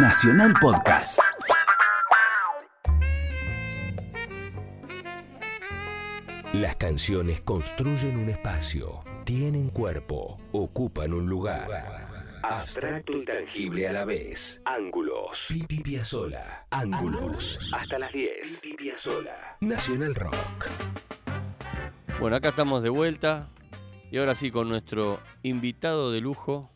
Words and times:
Nacional 0.00 0.54
Podcast. 0.60 1.18
Las 6.52 6.76
canciones 6.76 7.40
construyen 7.40 8.16
un 8.16 8.28
espacio, 8.28 9.02
tienen 9.24 9.70
cuerpo, 9.70 10.38
ocupan 10.52 11.12
un 11.12 11.28
lugar. 11.28 11.68
Abstracto 12.44 13.12
y 13.14 13.24
tangible 13.24 13.88
a 13.88 13.92
la 13.92 14.04
vez. 14.04 14.62
Ángulos. 14.64 15.46
Pipi 15.48 15.80
Piazzolla. 15.80 16.66
Ángulos. 16.70 17.58
Hasta 17.74 17.98
las 17.98 18.12
10. 18.12 18.60
Pipi 18.62 18.76
Piazzolla. 18.76 19.56
Nacional 19.60 20.14
Rock. 20.14 20.68
Bueno, 22.20 22.36
acá 22.36 22.50
estamos 22.50 22.84
de 22.84 22.90
vuelta 22.90 23.48
y 24.12 24.18
ahora 24.18 24.36
sí 24.36 24.52
con 24.52 24.68
nuestro 24.68 25.18
invitado 25.42 26.12
de 26.12 26.20
lujo, 26.20 26.70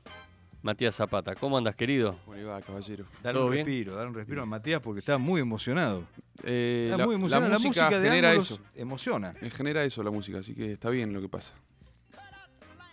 Matías 0.62 0.94
Zapata. 0.94 1.34
¿Cómo 1.34 1.58
andas, 1.58 1.74
querido? 1.74 2.16
¿Cómo 2.24 2.36
le 2.36 2.44
va, 2.44 2.60
caballero? 2.62 3.04
¿Todo 3.22 3.46
un 3.46 3.50
bien? 3.52 3.66
respiro, 3.66 3.96
dale 3.96 4.08
un 4.08 4.14
respiro 4.14 4.43
a 4.43 4.46
Matías 4.46 4.80
porque 4.80 5.00
está 5.00 5.18
muy 5.18 5.40
emocionado. 5.40 6.04
Eh, 6.44 6.85
Está 6.86 6.98
la, 6.98 7.04
muy 7.07 7.14
la 7.14 7.18
emocionado. 7.18 7.52
música, 7.61 7.90
de 7.90 8.08
genera 8.08 8.32
eso. 8.32 8.58
Emociona. 8.75 9.35
Genera 9.35 9.85
eso 9.85 10.02
la 10.02 10.11
música, 10.11 10.38
así 10.38 10.54
que 10.54 10.72
está 10.72 10.88
bien 10.90 11.12
lo 11.12 11.21
que 11.21 11.29
pasa. 11.29 11.54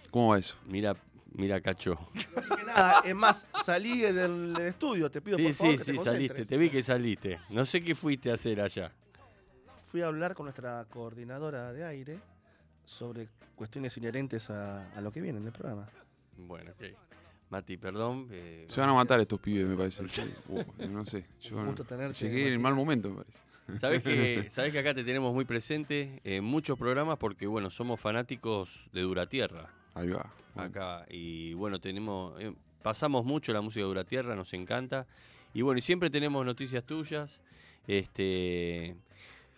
¿Cómo 0.10 0.30
va 0.30 0.40
eso? 0.40 0.56
Mira, 0.66 0.96
mira, 1.34 1.62
Cacho. 1.62 1.98
dije 2.14 2.64
nada, 2.66 3.02
es 3.06 3.16
más, 3.16 3.46
salí 3.64 4.00
del, 4.02 4.54
del 4.56 4.66
estudio, 4.66 5.12
te 5.12 5.22
pido 5.22 5.38
Sí, 5.38 5.44
por 5.44 5.54
favor 5.54 5.74
sí, 5.74 5.78
que 5.78 5.84
sí, 5.92 5.98
te 5.98 6.04
saliste. 6.04 6.46
Te 6.46 6.58
vi 6.58 6.70
que 6.72 6.82
saliste. 6.82 7.40
No 7.52 7.66
sé 7.66 7.82
qué 7.82 7.94
fuiste 7.94 8.32
a 8.32 8.34
hacer 8.34 8.60
allá. 8.62 8.92
Fui 9.86 10.02
a 10.02 10.08
hablar 10.08 10.34
con 10.34 10.46
nuestra 10.46 10.86
coordinadora 10.90 11.72
de 11.74 11.84
aire 11.86 12.20
sobre 12.86 13.30
cuestiones 13.56 13.96
inherentes 13.98 14.50
a, 14.50 14.92
a 14.94 15.02
lo 15.02 15.12
que 15.12 15.22
viene 15.22 15.38
en 15.38 15.46
el 15.46 15.52
programa. 15.52 15.88
Bueno, 16.38 16.72
ok. 16.72 16.98
Mati, 17.50 17.78
perdón. 17.78 18.28
eh, 18.32 18.66
Se 18.68 18.80
van 18.80 18.90
a 18.90 18.94
matar 18.94 19.20
estos 19.20 19.40
pibes, 19.40 19.68
me 19.68 19.76
parece. 19.76 20.08
Sí. 20.08 20.22
Uh, 20.50 20.64
no 20.88 21.06
sé. 21.06 21.26
Yo 21.42 21.58
Un 21.58 21.68
gusto 21.68 21.84
tenerte, 21.84 22.14
llegué 22.20 22.40
en 22.40 22.44
Matías. 22.46 22.62
mal 22.62 22.76
momento, 22.76 23.10
me 23.10 23.16
parece. 23.24 23.40
Sabes 23.80 24.04
que, 24.04 24.48
sabés 24.52 24.72
que 24.72 24.80
acá 24.80 24.94
te 24.94 25.04
tenemos 25.04 25.34
muy 25.34 25.46
presente 25.46 26.22
en 26.24 26.44
muchos 26.44 26.78
programas 26.78 27.18
porque, 27.18 27.48
bueno, 27.48 27.70
somos 27.70 28.00
fanáticos 28.00 28.90
de 28.94 29.02
Duratierra. 29.02 29.70
Ahí 29.96 30.10
va. 30.10 30.32
acá. 30.56 31.06
Y 31.10 31.54
bueno, 31.56 31.80
tenemos. 31.80 32.40
eh, 32.40 32.54
pasamos 32.84 33.26
mucho 33.26 33.52
la 33.54 33.62
música 33.62 33.82
de 33.82 33.88
Duratierra, 33.88 34.36
nos 34.36 34.54
encanta. 34.54 35.08
Y 35.54 35.62
bueno, 35.64 35.80
y 35.80 35.82
siempre 35.82 36.10
tenemos 36.12 36.46
noticias 36.46 36.84
tuyas. 36.86 37.40
Este. 37.88 38.96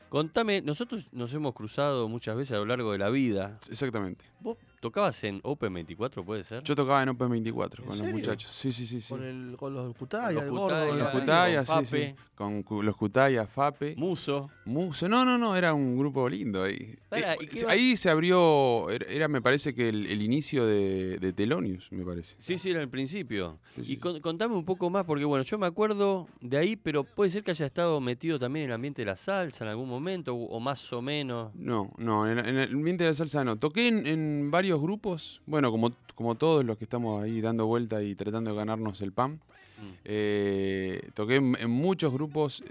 Contame, 0.10 0.62
nosotros 0.62 1.08
nos 1.14 1.34
hemos 1.34 1.54
cruzado 1.54 2.10
muchas 2.10 2.36
veces 2.36 2.54
a 2.54 2.58
lo 2.60 2.66
largo 2.66 2.92
de 2.92 2.98
la 2.98 3.10
vida. 3.10 3.58
Exactamente. 3.70 4.26
¿Vos 4.42 4.58
tocabas 4.82 5.24
en 5.24 5.40
Open 5.44 5.74
24, 5.74 6.26
puede 6.26 6.44
ser? 6.44 6.62
Yo 6.64 6.76
tocaba 6.76 7.02
en 7.02 7.08
Open 7.10 7.30
24 7.30 7.84
¿En 7.84 7.88
con 7.88 7.98
serio? 7.98 8.12
los 8.12 8.20
muchachos. 8.22 8.52
Sí, 8.52 8.74
sí, 8.74 8.86
sí. 8.86 9.00
sí. 9.00 9.08
Con, 9.10 9.24
el, 9.24 9.56
con 9.58 9.74
los 9.74 9.96
Cutaya, 9.96 10.32
Los 10.32 10.44
el 10.44 10.50
Cutaya, 10.50 10.80
gordo. 10.86 10.88
Los 10.88 10.98
la- 10.98 11.12
Cuta- 11.12 11.20
Cutaya, 11.22 11.62
sí, 11.62 11.68
Fape. 11.68 11.86
sí. 11.86 12.16
Con 12.36 12.66
los 12.86 12.96
Cutaya, 12.98 13.46
Fape. 13.48 13.96
Muso. 13.96 14.50
Muso. 14.66 15.08
No, 15.08 15.24
no, 15.24 15.38
no, 15.38 15.56
era 15.56 15.74
un 15.76 15.98
grupo 15.98 16.28
lindo 16.28 16.64
ahí. 16.64 16.96
Eh, 17.12 17.24
¿y 17.42 17.48
qué 17.48 17.66
va- 17.66 17.72
ahí 17.74 17.96
se 17.96 18.10
abrió, 18.10 18.90
era, 18.90 19.06
era, 19.08 19.28
me 19.28 19.42
parece 19.42 19.76
que 19.76 19.90
el, 19.90 20.08
el 20.08 20.22
inicio 20.24 20.66
de, 20.66 21.18
de 21.20 21.34
Telonius, 21.34 21.92
me 21.92 22.04
parece. 22.04 22.36
Sí, 22.40 22.58
sí, 22.58 22.72
era 22.72 22.82
el 22.82 22.90
principio. 22.90 23.60
Sí, 23.76 23.82
Y 23.82 23.86
sí. 23.86 23.98
con- 23.98 24.20
contame 24.22 24.56
un 24.56 24.66
poco 24.66 24.90
más, 24.90 25.06
porque 25.06 25.24
bueno, 25.26 25.44
yo 25.46 25.58
me 25.60 25.68
acuerdo 25.68 26.28
de 26.42 26.58
ahí, 26.58 26.76
pero 26.76 27.04
puede 27.04 27.30
ser 27.30 27.44
que 27.44 27.52
haya 27.52 27.68
estado 27.68 28.02
metido 28.02 28.40
también 28.40 28.64
en 28.66 28.70
el 28.72 28.76
ambiente 28.76 29.04
de 29.04 29.06
la 29.06 29.18
salsa 29.18 29.64
en 29.66 29.70
algún 29.70 29.88
momento, 29.90 30.34
o, 30.34 30.46
o 30.46 30.60
más 30.60 30.92
o 30.94 31.02
menos. 31.04 31.54
No, 31.54 31.92
no, 31.98 32.28
en, 32.28 32.40
en 32.40 32.58
el 32.58 32.72
ambiente 32.74 33.04
de 33.04 33.12
la 33.12 33.16
salsa 33.16 33.44
no. 33.44 33.58
Toqué 33.58 33.88
en, 33.88 34.08
en 34.08 34.50
varios 34.50 34.71
grupos, 34.80 35.42
bueno, 35.48 35.72
como, 35.72 35.92
como 36.16 36.36
todos 36.36 36.64
los 36.64 36.78
que 36.78 36.86
estamos 36.86 37.24
ahí 37.24 37.42
dando 37.42 37.66
vuelta 37.66 38.02
y 38.04 38.14
tratando 38.16 38.52
de 38.52 38.58
ganarnos 38.58 39.02
el 39.02 39.12
pan. 39.12 39.34
Mm. 39.82 39.94
Eh, 40.06 41.02
toqué 41.16 41.38
en, 41.38 41.58
en 41.60 41.70
muchos 41.72 42.14
grupos. 42.14 42.64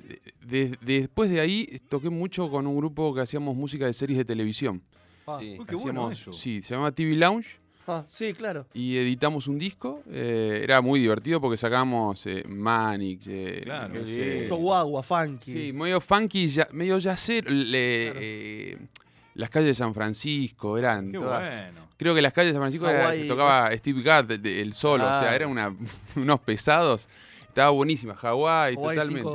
De- 0.47 0.69
de- 0.71 0.79
después 0.81 1.29
de 1.31 1.41
ahí 1.41 1.81
toqué 1.89 2.09
mucho 2.09 2.49
con 2.51 2.67
un 2.67 2.77
grupo 2.77 3.13
que 3.15 3.21
hacíamos 3.21 3.57
música 3.57 3.87
de 3.87 3.93
series 3.93 4.19
de 4.19 4.25
televisión. 4.25 4.81
Ah, 5.27 5.37
Sí. 5.41 5.57
Uy, 5.59 5.67
qué 5.67 5.75
bueno 5.77 6.07
Hacíamos- 6.09 6.13
eso. 6.21 6.33
Sí, 6.33 6.63
se 6.63 6.75
llama 6.75 6.93
TV 6.93 7.15
Lounge. 7.17 7.59
ah, 7.89 8.05
sí, 8.07 8.33
claro. 8.35 8.65
Y 8.75 8.97
editamos 8.97 9.49
un 9.49 9.59
disco. 9.59 10.03
eh, 10.11 10.61
era 10.63 10.81
muy 10.81 11.01
divertido 11.01 11.41
porque 11.41 11.57
sacamos 11.57 12.25
eh, 12.27 12.45
Manix. 12.49 13.27
eh, 13.29 13.61
Claro. 13.65 13.95
no 13.95 14.01
Qué 14.01 14.07
sé, 14.07 14.25
bien. 14.25 14.43
Mucho 14.43 14.57
guagua, 14.57 15.03
funky. 15.03 15.53
Sí, 15.53 15.73
medio 15.73 16.01
funky, 16.01 16.47
ya- 16.49 16.69
medio 16.73 16.99
yacer. 16.99 17.51
le- 17.51 18.77
Claro. 18.77 18.87
Las 19.35 19.51
calles 19.51 19.69
de 19.69 19.75
San 19.75 19.95
Francisco 19.95 20.77
eran 20.79 21.13
Qué 21.13 21.19
todas. 21.19 21.63
bueno. 21.63 21.89
Creo 21.97 22.15
que 22.15 22.23
las 22.23 22.33
calles 22.33 22.49
de 22.51 22.55
San 22.55 22.63
Francisco 22.63 22.89
era- 22.89 23.13
tocaba 23.29 23.71
Steve 23.73 24.03
Gadd, 24.03 24.31
el 24.47 24.73
solo, 24.73 25.05
o 25.05 25.19
sea, 25.19 25.35
eran 25.35 25.51
una- 25.51 25.75
unos 26.17 26.41
pesados. 26.41 27.09
Estaba 27.49 27.71
buenísima, 27.71 28.15
Hawái, 28.15 28.77
totalmente. 28.77 29.31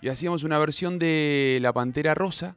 Y 0.00 0.08
hacíamos 0.08 0.44
una 0.44 0.58
versión 0.58 0.98
de 0.98 1.58
La 1.60 1.72
Pantera 1.72 2.14
Rosa, 2.14 2.54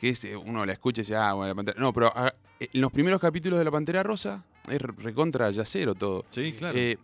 que 0.00 0.10
es, 0.10 0.24
eh, 0.24 0.34
uno 0.36 0.64
la 0.64 0.72
escucha 0.72 1.02
y 1.02 1.04
dice, 1.04 1.16
ah, 1.16 1.34
bueno, 1.34 1.48
La 1.50 1.54
Pantera... 1.54 1.78
No, 1.80 1.92
pero 1.92 2.10
ah, 2.14 2.32
eh, 2.58 2.68
en 2.72 2.80
los 2.80 2.90
primeros 2.90 3.20
capítulos 3.20 3.58
de 3.58 3.64
La 3.66 3.70
Pantera 3.70 4.02
Rosa 4.02 4.44
es 4.68 4.80
recontra 4.80 5.50
yacero 5.50 5.94
todo. 5.94 6.24
Sí, 6.30 6.52
claro. 6.52 6.76
Eh, 6.78 6.96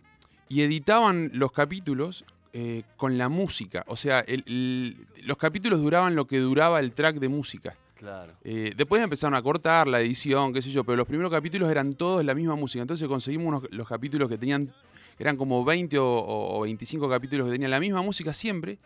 y 0.49 0.61
editaban 0.61 1.29
los 1.33 1.51
capítulos 1.51 2.25
eh, 2.53 2.83
con 2.97 3.17
la 3.17 3.29
música. 3.29 3.83
O 3.87 3.97
sea, 3.97 4.19
el- 4.21 4.43
el- 4.47 5.07
los 5.25 5.37
capítulos 5.37 5.79
duraban 5.81 6.15
lo 6.15 6.25
que 6.25 6.39
duraba 6.39 6.79
el 6.79 6.91
track 6.93 7.17
de 7.17 7.27
música. 7.29 7.75
Claro. 8.05 8.33
Eh, 8.43 8.73
después 8.77 9.01
empezaron 9.01 9.33
a 9.35 9.41
cortar 9.41 9.87
la 9.87 9.99
edición, 9.99 10.53
qué 10.53 10.61
sé 10.61 10.69
yo, 10.71 10.83
pero 10.83 10.95
los 10.97 11.07
primeros 11.07 11.31
capítulos 11.31 11.69
eran 11.69 11.93
todos 11.95 12.23
la 12.23 12.35
misma 12.35 12.55
música. 12.55 12.81
Entonces 12.81 13.07
conseguimos 13.07 13.47
unos- 13.47 13.63
los 13.71 13.87
capítulos 13.87 14.29
que 14.29 14.37
tenían, 14.37 14.71
eran 15.17 15.35
como 15.37 15.65
20 15.65 15.97
o, 15.97 16.05
o 16.05 16.61
25 16.61 17.09
capítulos 17.09 17.47
que 17.47 17.53
tenían 17.53 17.71
la 17.71 17.79
misma 17.79 18.01
música 18.01 18.33
siempre. 18.33 18.77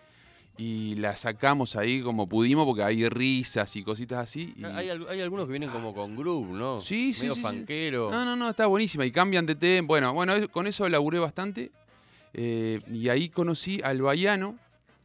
Y 0.58 0.96
la 0.96 1.16
sacamos 1.16 1.78
ahí 1.78 2.02
como 2.02 2.28
pudimos 2.28 2.66
porque 2.66 2.84
hay 2.84 3.08
risas 3.08 3.74
y 3.78 3.84
cositas 3.84 4.20
así. 4.20 4.54
y- 4.58 4.64
Hay, 4.66 4.90
al- 4.90 5.08
hay 5.08 5.22
algunos 5.22 5.46
que 5.46 5.52
vienen 5.52 5.70
como 5.70 5.94
con 5.94 6.18
groove, 6.18 6.50
¿no? 6.52 6.82
Sí, 6.82 7.14
sí, 7.14 7.22
Medio 7.24 7.36
sí, 7.36 7.40
sí. 7.42 7.48
funkero. 7.48 8.12
No, 8.12 8.26
no, 8.26 8.36
no, 8.36 8.50
está 8.50 8.66
buenísima. 8.68 9.06
Y 9.06 9.12
cambian 9.12 9.46
de 9.46 9.56
tema. 9.56 9.88
Bueno, 9.88 10.14
bueno, 10.14 10.34
con 10.52 10.68
eso 10.68 10.88
laburé 10.90 11.20
bastante. 11.20 11.72
eh, 12.34 12.82
y 12.92 13.10
ahí 13.10 13.30
conocí 13.30 13.80
al 13.84 14.02
Baiano, 14.02 14.56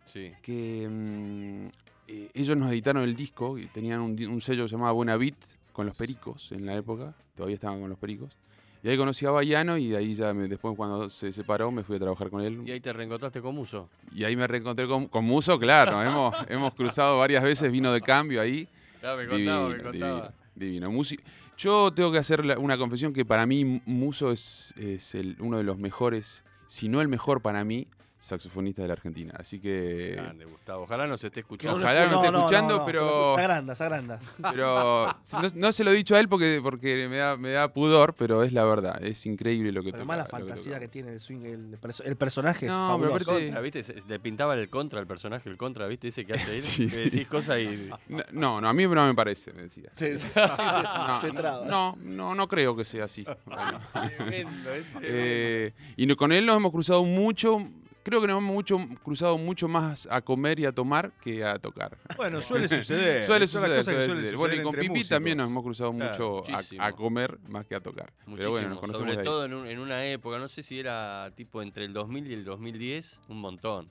Sí. 0.04 0.32
que 0.42 0.88
mm, 0.91 1.69
eh, 2.09 2.31
ellos 2.34 2.56
nos 2.56 2.70
editaron 2.70 3.03
el 3.03 3.15
disco. 3.16 3.59
Y 3.59 3.66
tenían 3.66 4.00
un, 4.00 4.12
un 4.26 4.41
sello 4.41 4.66
llamaba 4.66 4.92
Buena 4.92 5.16
Beat 5.16 5.34
con 5.72 5.87
los 5.87 5.97
Pericos 5.97 6.53
en 6.53 6.66
la 6.66 6.75
época. 6.76 7.15
Todavía 7.37 7.54
estaban 7.54 7.81
con 7.81 7.88
los 7.91 7.98
Pericos. 7.98 8.37
Y 8.82 8.88
ahí 8.91 8.98
conocí 8.98 9.25
a 9.25 9.31
Baiano 9.31 9.78
y 9.78 9.88
de 9.88 9.97
ahí 9.97 10.15
ya 10.15 10.34
me- 10.34 10.47
después 10.47 10.76
cuando 10.76 11.09
se 11.09 11.32
separó 11.32 11.70
me 11.70 11.82
fui 11.82 11.97
a 11.97 11.98
trabajar 12.00 12.28
con 12.28 12.42
él. 12.42 12.60
Y 12.66 12.70
ahí 12.70 12.81
te 12.81 12.92
reencontraste 12.92 13.41
con 13.41 13.54
Muso. 13.54 13.88
Y 14.15 14.25
ahí 14.25 14.37
me 14.37 14.47
reencontré 14.47 14.87
con, 14.87 15.06
con 15.09 15.25
Muso, 15.25 15.59
claro. 15.59 16.03
hemos, 16.03 16.34
hemos 16.50 16.75
cruzado 16.75 17.19
varias 17.19 17.42
veces, 17.42 17.72
vino 17.72 17.92
de 17.92 18.03
cambio 18.03 18.42
ahí. 18.42 18.69
Claro, 19.00 19.16
me 19.16 19.26
Divino, 19.26 19.71
divino, 19.71 20.28
divino. 20.54 20.91
Musi- 20.91 21.19
Yo 21.56 21.92
tengo 21.94 22.12
que 22.12 22.19
hacer 22.19 22.42
una 22.59 22.76
confesión 22.76 23.15
que 23.15 23.25
para 23.25 23.47
mí 23.47 23.81
Muso 23.86 24.31
es, 24.32 24.75
es 24.76 25.15
el- 25.15 25.36
uno 25.41 25.56
de 25.56 25.65
los 25.65 25.78
mejores, 25.78 26.44
si 26.66 26.88
no 26.91 27.00
el 27.00 27.09
mejor 27.09 27.41
para 27.41 27.65
mí, 27.65 27.86
saxofonista 28.24 28.82
de 28.82 28.88
la 28.88 28.94
Argentina. 28.94 29.34
Así 29.36 29.60
que... 29.60 30.12
Grande, 30.16 30.44
Gustavo. 30.46 30.84
Ojalá 30.84 31.06
nos 31.06 31.22
esté 31.22 31.34
Que 31.34 31.40
escuchando. 31.40 31.76
Ojalá 31.78 32.06
no 32.08 32.22
esté 32.24 32.36
escuchando, 32.36 32.82
pero- 32.86 33.34
Se 33.36 33.40
agranda, 33.42 33.74
se 33.74 33.84
agranda. 33.84 34.18
Pero 34.50 35.06
no, 35.32 35.42
no 35.54 35.72
se 35.72 35.84
lo 35.84 35.90
he 35.90 35.94
dicho 35.94 36.14
a 36.16 36.20
él 36.20 36.28
porque, 36.28 36.60
porque 36.62 37.06
me, 37.08 37.16
da, 37.18 37.36
me 37.36 37.50
da 37.50 37.68
pudor, 37.72 38.14
pero 38.14 38.42
es 38.42 38.52
la 38.52 38.64
verdad. 38.64 39.02
Es 39.04 39.26
increíble 39.26 39.72
lo 39.72 39.82
que 39.82 39.90
Pero 39.92 40.04
toca. 40.04 40.14
además 40.14 40.16
la 40.32 40.38
que 40.38 40.44
fantasía 40.46 40.72
toca. 40.72 40.80
que 40.80 40.88
tiene 40.88 41.12
el 41.12 41.20
swing, 41.20 41.44
el, 41.44 41.78
el 42.04 42.16
personaje 42.16 42.66
No, 42.66 42.94
es 42.94 43.00
pero 43.00 43.14
aparte- 43.14 43.24
Contra, 43.44 43.60
¿viste? 43.60 44.02
Le 44.08 44.18
pintaba 44.20 44.54
el 44.54 44.68
contra 44.70 45.00
al 45.00 45.06
personaje, 45.06 45.48
el 45.50 45.56
contra, 45.56 45.86
¿viste? 45.86 46.08
Ese 46.08 46.24
que 46.24 46.32
hace 46.34 46.54
él. 46.54 46.62
Sí. 46.62 46.88
Que 46.88 46.96
decís 46.96 47.28
cosas 47.28 47.58
y. 47.60 47.91
No, 48.32 48.60
no, 48.60 48.68
a 48.68 48.72
mí 48.72 48.86
no 48.86 49.06
me 49.06 49.14
parece, 49.14 49.52
me 49.52 49.62
decía. 49.62 49.91
Sí, 49.92 50.12
sí, 50.18 50.18
sí, 50.18 50.28
sí, 50.34 50.41
No, 50.64 51.20
se 51.20 51.30
traba. 51.32 51.66
no, 51.66 51.96
no, 52.02 52.34
no 52.34 52.48
creo 52.48 52.74
que 52.74 52.84
sea 52.84 53.04
así. 53.04 53.24
Bueno. 53.44 53.80
Tremendo, 54.16 54.70
es 54.72 54.84
tremendo. 54.86 54.98
Eh, 55.02 55.72
y 55.96 56.06
no- 56.06 56.16
con 56.16 56.32
él 56.32 56.46
nos 56.46 56.56
hemos 56.56 56.72
cruzado 56.72 57.04
mucho. 57.04 57.58
Creo 58.04 58.21
que 58.21 58.27
nos 58.27 58.39
hemos 58.39 58.53
mucho, 58.54 58.78
cruzado 59.03 59.39
mucho 59.39 59.66
más 59.66 60.06
a 60.10 60.21
comer 60.21 60.60
y 60.60 60.66
a 60.66 60.72
tomar 60.72 61.10
que 61.22 61.42
a 61.42 61.59
tocar. 61.59 61.97
Bueno, 62.16 62.42
suele 62.42 62.68
suceder. 62.68 63.24
suele 63.27 63.47
suceder. 63.47 63.83
suele 63.83 64.06
suceder. 64.06 64.36
Bueno, 64.36 64.54
y 64.54 64.62
con 64.62 64.74
Pipi 64.74 64.89
músicos. 64.91 65.09
también 65.09 65.39
nos 65.39 65.48
hemos 65.48 65.65
cruzado 65.65 65.92
Claro, 65.95 66.42
mucho 66.42 66.42
a, 66.78 66.86
a 66.86 66.92
comer 66.92 67.39
más 67.48 67.65
que 67.65 67.74
a 67.74 67.80
tocar. 67.80 68.12
Muchísimo, 68.27 68.36
Pero 68.36 68.51
bueno, 68.51 68.68
nos 68.68 68.78
conocemos 68.80 69.09
sobre 69.09 69.21
ahí. 69.21 69.24
todo 69.24 69.45
en, 69.47 69.54
un- 69.54 69.66
en 69.66 69.78
una 69.78 70.04
época, 70.06 70.39
no 70.39 70.48
sé 70.48 70.62
si 70.62 70.78
era 70.78 71.33
tipo 71.34 71.62
entre 71.62 71.86
el 71.86 71.95
2000 71.95 72.27
y 72.30 72.34
el 72.34 72.45
2010, 72.45 73.21
un 73.28 73.41
montón. 73.41 73.89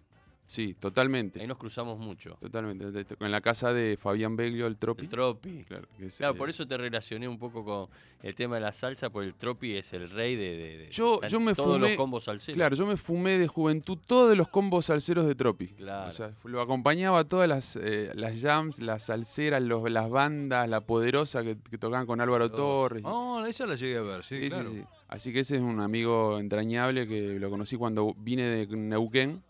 Sí, 0.54 0.76
totalmente. 0.80 1.42
Ahí 1.42 1.48
nos 1.48 1.58
cruzamos 1.58 1.98
mucho. 1.98 2.38
Totalmente. 2.40 2.86
En 3.20 3.32
la 3.32 3.42
casa 3.42 3.74
de 3.74 3.98
Fabián 4.00 4.36
Beglio, 4.36 4.68
el 4.68 4.78
Tropi. 4.78 5.02
El 5.06 5.10
tropi. 5.10 5.64
Claro, 5.64 5.88
que 5.98 6.06
es, 6.06 6.18
Claro, 6.18 6.36
eh, 6.36 6.38
por 6.38 6.48
eso 6.48 6.68
te 6.68 6.78
relacioné 6.78 7.28
un 7.28 7.40
poco 7.40 7.66
con 7.66 7.88
el 8.22 8.36
tema 8.36 8.56
de 8.56 8.62
la 8.62 8.72
salsa, 8.72 9.10
porque 9.10 9.30
el 9.30 9.34
tropi 9.34 9.76
es 9.76 9.92
el 9.94 10.12
rey 10.12 10.36
de, 10.36 10.44
de- 10.56 10.78
de- 10.78 10.90
Yo- 10.92 11.20
yo 11.28 11.40
me 11.40 11.56
todos 11.56 11.78
fumé- 11.80 11.88
los 11.88 11.98
combos 11.98 12.26
salseros. 12.26 12.56
Claro, 12.56 12.76
yo 12.76 12.86
me 12.86 12.98
fumé 12.98 13.40
de 13.40 13.48
juventud 13.48 13.98
todos 14.06 14.38
los 14.38 14.48
combos 14.48 14.86
salseros 14.86 15.26
de 15.26 15.34
Tropi. 15.34 15.70
Claro. 15.70 16.10
O 16.10 16.12
sea, 16.12 16.32
lo 16.44 16.62
acompañaba 16.62 17.18
a 17.18 17.24
todas 17.24 17.50
las, 17.50 17.76
eh, 17.76 18.12
las 18.14 18.40
jams, 18.40 18.80
las 18.80 19.02
salseras, 19.06 19.60
los- 19.64 19.90
las 19.90 20.08
bandas, 20.08 20.70
la 20.70 20.82
poderosa 20.82 21.42
que, 21.44 21.58
que 21.68 21.80
tocaban 21.80 22.06
con 22.06 22.22
Álvaro 22.22 22.52
Todos. 22.52 22.90
Torres. 22.90 23.02
Oh, 23.06 23.44
esa 23.44 23.66
la 23.66 23.74
llegué 23.74 23.98
a 23.98 24.02
ver, 24.02 24.24
sí, 24.24 24.38
Sí, 24.40 24.50
claro. 24.50 24.70
sí. 24.72 24.84
Así 25.08 25.34
que 25.34 25.40
ese 25.40 25.56
es 25.56 25.62
un 25.64 25.80
amigo 25.80 26.38
entrañable 26.38 27.08
que 27.08 27.40
lo 27.40 27.50
conocí 27.50 27.76
cuando 27.76 28.14
vine 28.20 28.44
de 28.44 28.68
Neuquén 28.68 29.42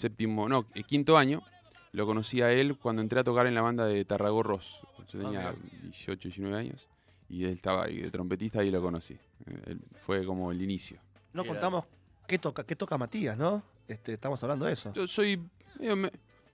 séptimo, 0.00 0.48
no, 0.48 0.66
eh, 0.74 0.82
quinto 0.84 1.16
año. 1.16 1.42
Lo 1.92 2.06
conocí 2.06 2.40
a 2.40 2.52
él 2.52 2.76
cuando 2.76 3.02
entré 3.02 3.20
a 3.20 3.24
tocar 3.24 3.46
en 3.46 3.54
la 3.54 3.62
banda 3.62 3.86
de 3.86 4.04
Tarragorros. 4.04 4.80
Yo 5.12 5.20
tenía 5.20 5.54
18, 5.82 6.28
19 6.28 6.56
años. 6.56 6.88
Y 7.28 7.44
él 7.44 7.50
estaba 7.50 7.84
ahí 7.84 8.00
de 8.00 8.10
trompetista 8.10 8.62
y 8.64 8.70
lo 8.70 8.80
conocí. 8.80 9.14
Eh, 9.14 9.62
él- 9.66 9.80
fue 10.06 10.24
como 10.24 10.50
el 10.52 10.62
inicio. 10.62 10.98
No 11.32 11.44
contamos 11.44 11.84
qué 12.26 12.38
toca, 12.38 12.64
qué 12.64 12.76
toca 12.76 12.96
Matías, 12.98 13.36
¿no? 13.36 13.62
Este, 13.88 14.12
estamos 14.12 14.42
hablando 14.44 14.66
de 14.66 14.72
eso. 14.72 14.92
Yo 14.92 15.06
soy. 15.08 15.40
medio 15.78 15.96
me- 15.96 16.10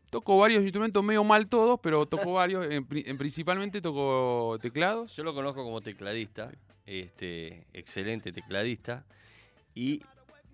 toco 0.08 0.38
varios 0.38 0.62
instrumentos 0.62 1.02
medio 1.04 1.22
mal 1.24 1.46
todos, 1.48 1.78
pero 1.82 2.06
toco 2.06 2.32
varios. 2.32 2.66
En, 2.66 2.86
en 2.90 3.18
principalmente 3.18 3.80
toco 3.82 4.56
teclados. 4.62 5.14
Yo 5.16 5.22
lo 5.24 5.34
conozco 5.34 5.62
como 5.64 5.80
tecladista, 5.82 6.50
este, 6.86 7.66
excelente 7.74 8.32
tecladista. 8.32 9.04
Y 9.74 10.02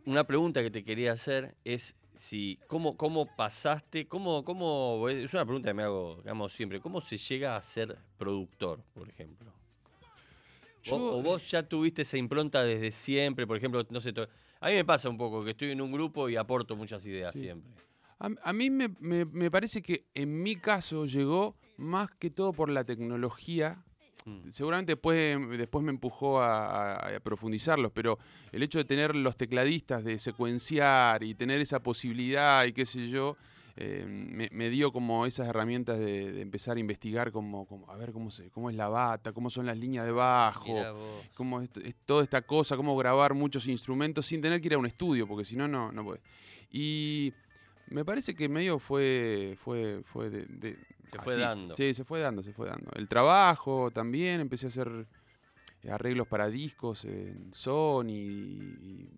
una 0.06 0.24
pregunta 0.24 0.60
que 0.62 0.70
te 0.72 0.82
quería 0.82 1.12
hacer 1.12 1.54
es 1.64 1.94
si 2.14 2.58
cómo, 2.66 2.96
cómo 2.96 3.26
pasaste, 3.36 4.06
cómo, 4.06 4.44
cómo, 4.44 5.08
es 5.08 5.32
una 5.32 5.44
pregunta 5.44 5.70
que 5.70 5.74
me 5.74 5.82
hago, 5.82 6.16
digamos, 6.22 6.52
siempre, 6.52 6.80
¿cómo 6.80 7.00
se 7.00 7.16
llega 7.16 7.56
a 7.56 7.62
ser 7.62 7.96
productor, 8.18 8.82
por 8.94 9.08
ejemplo? 9.08 9.50
¿Vos- 9.50 10.84
Yo- 10.84 11.16
¿O 11.18 11.22
vos 11.22 11.50
ya 11.50 11.62
tuviste 11.62 12.02
esa 12.02 12.16
impronta 12.18 12.64
desde 12.64 12.90
siempre? 12.92 13.46
Por 13.46 13.56
ejemplo, 13.56 13.86
no 13.90 14.00
sé, 14.00 14.12
a 14.60 14.68
mí 14.68 14.74
me 14.74 14.84
pasa 14.84 15.08
un 15.08 15.16
poco 15.16 15.44
que 15.44 15.50
estoy 15.52 15.70
en 15.70 15.80
un 15.80 15.92
grupo 15.92 16.28
y 16.28 16.36
aporto 16.36 16.76
muchas 16.76 17.04
ideas 17.06 17.32
Sí. 17.34 17.40
siempre. 17.40 17.70
A, 18.18 18.28
a 18.44 18.52
mí 18.52 18.70
me, 18.70 18.88
me- 19.00 19.24
me 19.24 19.50
parece 19.50 19.82
que 19.82 20.06
en 20.14 20.42
mi 20.42 20.56
caso 20.56 21.06
llegó 21.06 21.56
más 21.76 22.10
que 22.18 22.30
todo 22.30 22.52
por 22.52 22.68
la 22.68 22.84
tecnología. 22.84 23.82
Mm. 24.24 24.50
Seguramente 24.50 24.92
después, 24.92 25.38
después 25.58 25.84
me 25.84 25.90
empujó 25.90 26.40
a, 26.40 27.10
profundizarlos, 27.22 27.92
pero 27.92 28.18
el 28.52 28.62
hecho 28.62 28.78
de 28.78 28.84
tener 28.84 29.14
los 29.14 29.36
tecladistas, 29.36 30.04
de 30.04 30.18
secuenciar 30.18 31.22
y 31.22 31.34
tener 31.34 31.60
esa 31.60 31.80
posibilidad 31.80 32.64
y 32.64 32.72
qué 32.72 32.86
sé 32.86 33.08
yo, 33.08 33.36
eh, 33.76 34.04
me, 34.06 34.50
me 34.52 34.68
dio 34.68 34.92
como 34.92 35.24
esas 35.24 35.48
herramientas 35.48 35.98
de, 35.98 36.30
de 36.32 36.42
empezar 36.42 36.76
a 36.76 36.80
investigar 36.80 37.32
como, 37.32 37.66
como, 37.66 37.90
a 37.90 37.96
ver 37.96 38.12
cómo, 38.12 38.30
se, 38.30 38.50
cómo 38.50 38.68
es 38.68 38.76
la 38.76 38.88
bata, 38.88 39.32
cómo 39.32 39.48
son 39.48 39.64
las 39.64 39.78
líneas 39.78 40.04
de 40.04 40.12
bajo, 40.12 40.76
cómo 41.34 41.62
es, 41.62 41.70
es 41.82 41.94
toda 42.04 42.22
esta 42.22 42.42
cosa, 42.42 42.76
cómo 42.76 42.94
grabar 42.96 43.32
muchos 43.32 43.66
instrumentos 43.66 44.26
sin 44.26 44.42
tener 44.42 44.60
que 44.60 44.66
ir 44.66 44.74
a 44.74 44.78
un 44.78 44.86
estudio, 44.86 45.26
porque 45.26 45.46
si 45.46 45.56
no, 45.56 45.66
no, 45.68 45.90
no 45.90 46.04
puede. 46.04 46.20
Y 46.70 47.32
me 47.92 48.04
parece 48.04 48.34
que 48.34 48.48
medio 48.48 48.78
fue, 48.78 49.56
fue, 49.62 50.02
fue 50.04 50.30
de, 50.30 50.44
de- 50.46 50.78
Se 51.10 51.18
fue 51.18 51.32
así. 51.34 51.40
dando. 51.42 51.76
Sí, 51.76 51.94
se 51.94 52.04
fue 52.04 52.20
dando, 52.20 52.42
se 52.42 52.52
fue 52.52 52.68
dando. 52.68 52.90
El 52.94 53.08
trabajo 53.08 53.90
también, 53.90 54.40
empecé 54.40 54.66
a 54.66 54.68
hacer 54.70 55.06
eh, 55.82 55.90
arreglos 55.90 56.26
para 56.28 56.48
discos 56.48 57.04
en 57.04 57.52
Sony 57.52 58.08
y, 58.10 59.08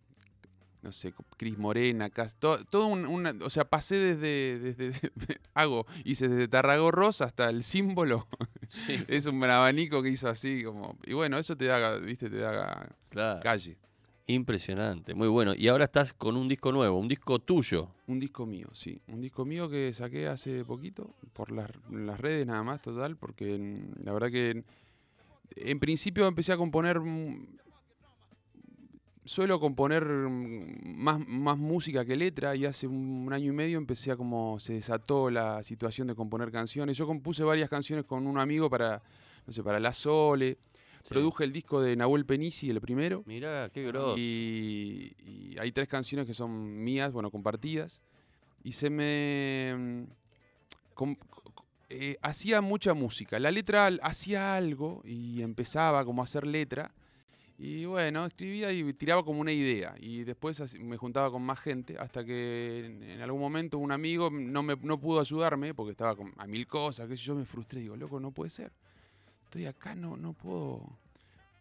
no 0.83 0.93
sé, 0.93 1.15
Cris 1.39 1.57
Morena, 1.57 2.11
Cas- 2.11 2.35
to- 2.39 2.63
todo 2.67 2.87
un, 2.89 3.07
una- 3.07 3.33
o 3.43 3.49
sea, 3.51 3.65
pasé 3.65 3.97
desde, 3.97 4.59
desde, 4.59 5.11
hago, 5.55 5.87
hice 6.05 6.29
desde 6.29 6.49
Tarragorros 6.49 7.21
hasta 7.21 7.49
el 7.49 7.63
símbolo, 7.63 8.27
Sí, 8.69 9.05
es 9.09 9.27
un 9.27 9.43
abanico 9.45 10.03
que 10.03 10.09
hizo 10.11 10.29
así 10.29 10.65
como, 10.65 10.99
y 11.07 11.13
bueno, 11.13 11.39
eso 11.39 11.57
te 11.57 11.67
da, 11.67 11.97
viste, 11.99 12.29
te 12.29 12.39
da 12.39 12.89
claro. 13.09 13.41
calle. 13.43 13.77
Impresionante, 14.27 15.15
muy 15.15 15.29
bueno. 15.29 15.55
Y 15.55 15.69
ahora 15.69 15.85
estás 15.85 16.15
con 16.15 16.37
un 16.37 16.49
disco 16.49 16.73
nuevo, 16.73 16.99
un 16.99 17.09
disco 17.09 17.39
tuyo. 17.39 17.91
Un 18.07 18.19
disco 18.19 18.47
mío, 18.47 18.69
sí. 18.73 18.99
Un 19.09 19.21
disco 19.21 19.45
mío 19.45 19.69
que 19.69 19.93
saqué 19.93 20.29
hace 20.29 20.65
poquito, 20.65 21.15
por 21.35 21.51
las, 21.53 21.71
redes 22.19 22.47
nada 22.47 22.63
más, 22.63 22.81
total, 22.81 23.17
porque 23.17 23.59
la 24.03 24.13
verdad 24.13 24.31
que 24.31 24.51
en, 24.51 24.65
en 25.57 25.79
principio 25.79 26.27
empecé 26.27 26.53
a 26.53 26.57
componer... 26.57 27.01
mm, 27.01 27.59
Suelo 29.27 29.59
componer 29.59 30.05
mm, 30.05 31.03
más, 31.03 31.19
más 31.27 31.57
música 31.57 32.05
que 32.05 32.15
letra 32.15 32.55
y 32.57 32.67
hace 32.67 32.87
un, 32.87 33.25
un 33.27 33.33
año 33.33 33.53
y 33.53 33.57
medio 33.57 33.79
empecé 33.79 34.11
a 34.11 34.17
como 34.19 34.61
se 34.61 34.75
desató 34.75 35.31
la 35.31 35.65
situación 35.65 36.07
de 36.09 36.15
componer 36.15 36.51
canciones. 36.51 36.99
Yo 36.99 37.07
compuse 37.07 37.43
varias 37.43 37.71
canciones 37.71 38.05
con 38.05 38.27
un 38.27 38.39
amigo 38.39 38.69
para, 38.69 39.03
no 39.47 39.53
sé, 39.53 39.63
para 39.63 39.81
La 39.81 39.95
Sole. 39.95 40.59
Sí. 41.05 41.11
Produje 41.11 41.45
el 41.45 41.53
disco 41.53 41.81
de 41.81 41.97
Nahuel 41.97 42.25
Penisi, 42.27 42.71
el 42.71 42.81
primero. 42.81 43.23
Mirá, 43.27 43.69
qué 43.73 43.85
grosso. 43.85 44.17
Y, 44.19 45.15
y 45.19 45.57
hay 45.59 45.71
tres 45.71 45.87
canciones 45.89 46.27
que 46.27 46.35
son 46.35 46.83
mías, 46.83 47.13
bueno, 47.13 47.31
compartidas. 47.31 48.01
Y 48.63 48.73
se 48.73 48.89
me... 48.91 49.75
mm, 49.77 50.03
com- 50.95 51.17
eh, 51.91 52.17
hacía 52.23 52.61
mucha 52.63 52.95
música. 52.95 53.39
La 53.39 53.51
letra 53.51 53.89
hacía 54.03 54.57
algo 54.57 55.03
y 55.05 55.43
empezaba 55.43 56.05
como 56.05 56.23
a 56.23 56.25
hacer 56.25 56.47
letra. 56.47 56.91
Y 57.59 57.85
bueno, 57.85 58.25
escribía 58.27 58.73
y 58.73 58.93
tiraba 58.95 59.23
como 59.25 59.41
una 59.41 59.53
idea. 59.53 59.95
Y 60.01 60.25
después 60.25 60.75
me 60.81 60.97
juntaba 60.97 61.31
con 61.31 61.43
más 61.43 61.61
gente 61.61 61.97
hasta 61.99 62.25
que 62.25 62.87
en, 62.87 63.03
en 63.03 63.21
algún 63.21 63.41
momento 63.41 63.79
un 63.79 63.93
amigo 63.93 64.29
no, 64.31 64.63
me, 64.65 64.75
no 64.77 64.99
pudo 64.99 65.21
ayudarme 65.21 65.73
porque 65.75 65.93
estaba 65.93 66.17
con, 66.17 66.33
a 66.39 66.47
mil 66.47 66.67
cosas, 66.67 67.07
que 67.09 67.15
yo 67.15 67.35
me 67.37 67.45
frustré. 67.45 67.81
Digo, 67.83 67.95
loco, 67.95 68.19
no 68.19 68.33
puede 68.33 68.51
ser. 68.51 68.73
Estoy 69.55 69.67
acá, 69.67 69.95
no, 69.95 70.17
no 70.17 70.33
puedo... 70.33 70.83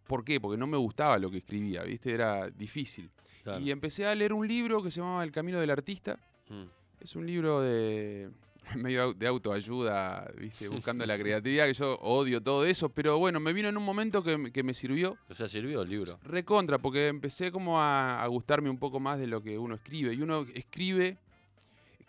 ¿Por 0.07 0.25
qué? 0.25 0.41
Porque 0.41 0.57
no 0.57 0.65
me 0.65 0.77
gustaba 0.77 1.19
lo 1.19 1.29
que 1.29 1.37
escribía, 1.37 1.83
¿viste? 1.83 2.11
Era 2.11 2.49
difícil. 2.49 3.07
Claro. 3.43 3.59
Y 3.63 3.69
empecé 3.69 4.07
a 4.07 4.15
leer 4.15 4.33
un 4.33 4.47
libro 4.47 4.81
que 4.81 4.89
se 4.89 4.99
llamaba 4.99 5.23
El 5.23 5.31
Camino 5.31 5.59
del 5.59 5.69
Artista. 5.69 6.17
Mm. 6.49 6.63
Es 7.01 7.15
un 7.15 7.27
libro 7.27 7.61
de 7.61 8.31
medio 8.77 9.13
de 9.13 9.27
autoayuda, 9.27 10.27
¿viste? 10.39 10.69
Buscando 10.69 11.05
la 11.05 11.19
creatividad, 11.19 11.67
que 11.67 11.75
yo 11.75 11.99
odio 11.99 12.41
todo 12.41 12.65
eso, 12.65 12.89
pero 12.89 13.19
bueno, 13.19 13.39
me 13.39 13.53
vino 13.53 13.69
en 13.69 13.77
un 13.77 13.85
momento 13.85 14.23
que, 14.23 14.39
me- 14.39 14.51
que 14.51 14.63
me 14.63 14.73
sirvió 14.73 15.15
O 15.29 15.33
sea, 15.35 15.47
sirvió 15.47 15.83
el 15.83 15.89
libro. 15.89 16.19
recontra, 16.23 16.79
porque 16.79 17.09
empecé 17.09 17.51
como 17.51 17.79
a, 17.79 18.23
a 18.23 18.27
gustarme 18.27 18.71
un 18.71 18.79
poco 18.79 18.99
más 18.99 19.19
de 19.19 19.27
lo 19.27 19.43
que 19.43 19.59
uno 19.59 19.75
escribe. 19.75 20.15
Y 20.15 20.21
uno 20.23 20.47
escribe 20.55 21.17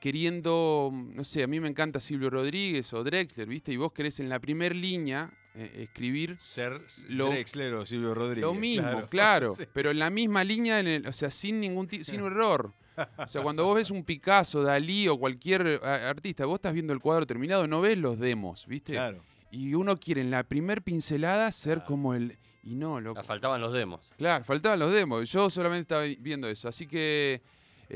queriendo, 0.01 0.91
no 0.93 1.25
sé, 1.25 1.43
a 1.43 1.47
mí 1.47 1.61
me 1.61 1.69
encanta 1.69 2.01
Silvio 2.01 2.31
Rodríguez 2.31 2.93
o 2.95 3.05
Drexler, 3.05 3.47
¿viste? 3.49 3.73
Y 3.73 3.77
vos 3.77 3.93
querés 3.93 4.19
en 4.21 4.29
la 4.31 4.39
primer 4.41 4.75
línea 4.75 5.31
eh, 5.55 5.83
escribir 5.85 6.37
Ser 6.39 6.81
Lo- 7.09 7.31
Drexler 7.31 7.75
o 7.75 7.87
Silvio 7.87 8.15
Rodríguez. 8.15 8.43
lo 8.43 8.55
mismo, 8.55 9.07
claro, 9.11 9.55
Sí. 9.55 9.65
pero 9.73 9.91
en 9.91 9.99
la 9.99 10.11
misma 10.11 10.45
línea, 10.45 10.81
en 10.81 10.87
el- 10.89 11.07
o 11.07 11.13
sea, 11.13 11.31
sin 11.31 11.61
ningún 11.61 11.89
sin 11.89 12.21
error. 12.25 12.73
O 13.19 13.27
sea, 13.27 13.43
cuando 13.43 13.65
vos 13.65 13.75
ves 13.75 13.91
un 13.91 14.05
Picasso, 14.05 14.63
Dalí 14.63 15.09
o 15.09 15.19
cualquier 15.19 15.81
artista, 15.85 16.45
vos 16.47 16.57
estás 16.57 16.73
viendo 16.75 16.93
el 16.93 17.01
cuadro 17.01 17.27
terminado, 17.27 17.67
no 17.67 17.81
ves 17.81 17.99
los 17.99 18.19
demos, 18.19 18.67
¿viste? 18.67 18.93
Claro. 18.93 19.25
Y 19.51 19.75
uno 19.75 19.99
quiere 19.99 20.21
en 20.21 20.31
la 20.31 20.43
primer 20.45 20.83
pincelada 20.83 21.51
ser 21.53 21.79
Claro. 21.79 21.87
como 21.89 22.15
el... 22.15 22.39
Y 22.63 22.77
no, 22.77 23.01
loco. 23.01 23.21
Ah, 23.21 23.23
faltaban 23.23 23.61
los 23.61 23.73
demos. 23.73 24.01
Claro, 24.17 24.45
faltaban 24.45 24.79
los 24.79 24.91
demos. 24.93 25.31
Yo 25.31 25.51
solamente 25.51 25.83
estaba 25.83 26.03
viendo 26.21 26.49
eso. 26.49 26.67
Así 26.69 26.87
que 26.87 27.43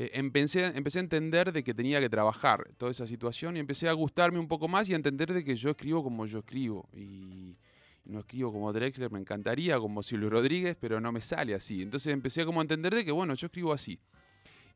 eh, 0.01 0.11
empecé, 0.13 0.65
empecé 0.77 0.99
a 0.99 1.01
entender 1.01 1.51
de 1.51 1.61
que 1.61 1.73
tenía 1.73 1.99
que 1.99 2.09
trabajar 2.09 2.69
toda 2.77 2.89
esa 2.89 3.05
situación 3.05 3.57
y 3.57 3.59
empecé 3.59 3.89
a 3.89 3.91
gustarme 3.91 4.39
un 4.39 4.47
poco 4.47 4.69
más 4.69 4.87
y 4.87 4.93
a 4.93 4.95
entender 4.95 5.33
de 5.33 5.43
que 5.43 5.57
yo 5.57 5.71
escribo 5.71 6.01
como 6.01 6.25
yo 6.25 6.39
escribo. 6.39 6.87
Y 6.95 7.57
no 8.05 8.19
escribo 8.21 8.53
como 8.53 8.71
Drexler, 8.71 9.11
me 9.11 9.19
encantaría, 9.19 9.77
como 9.77 10.01
Silvio 10.01 10.29
Rodríguez, 10.29 10.77
pero 10.79 11.01
no 11.01 11.11
me 11.11 11.19
sale 11.19 11.53
así. 11.53 11.81
Entonces 11.81 12.13
empecé 12.13 12.45
como 12.45 12.61
a 12.61 12.63
entender 12.63 12.95
de 12.95 13.03
que, 13.03 13.11
bueno, 13.11 13.33
yo 13.33 13.47
escribo 13.47 13.73
así. 13.73 13.99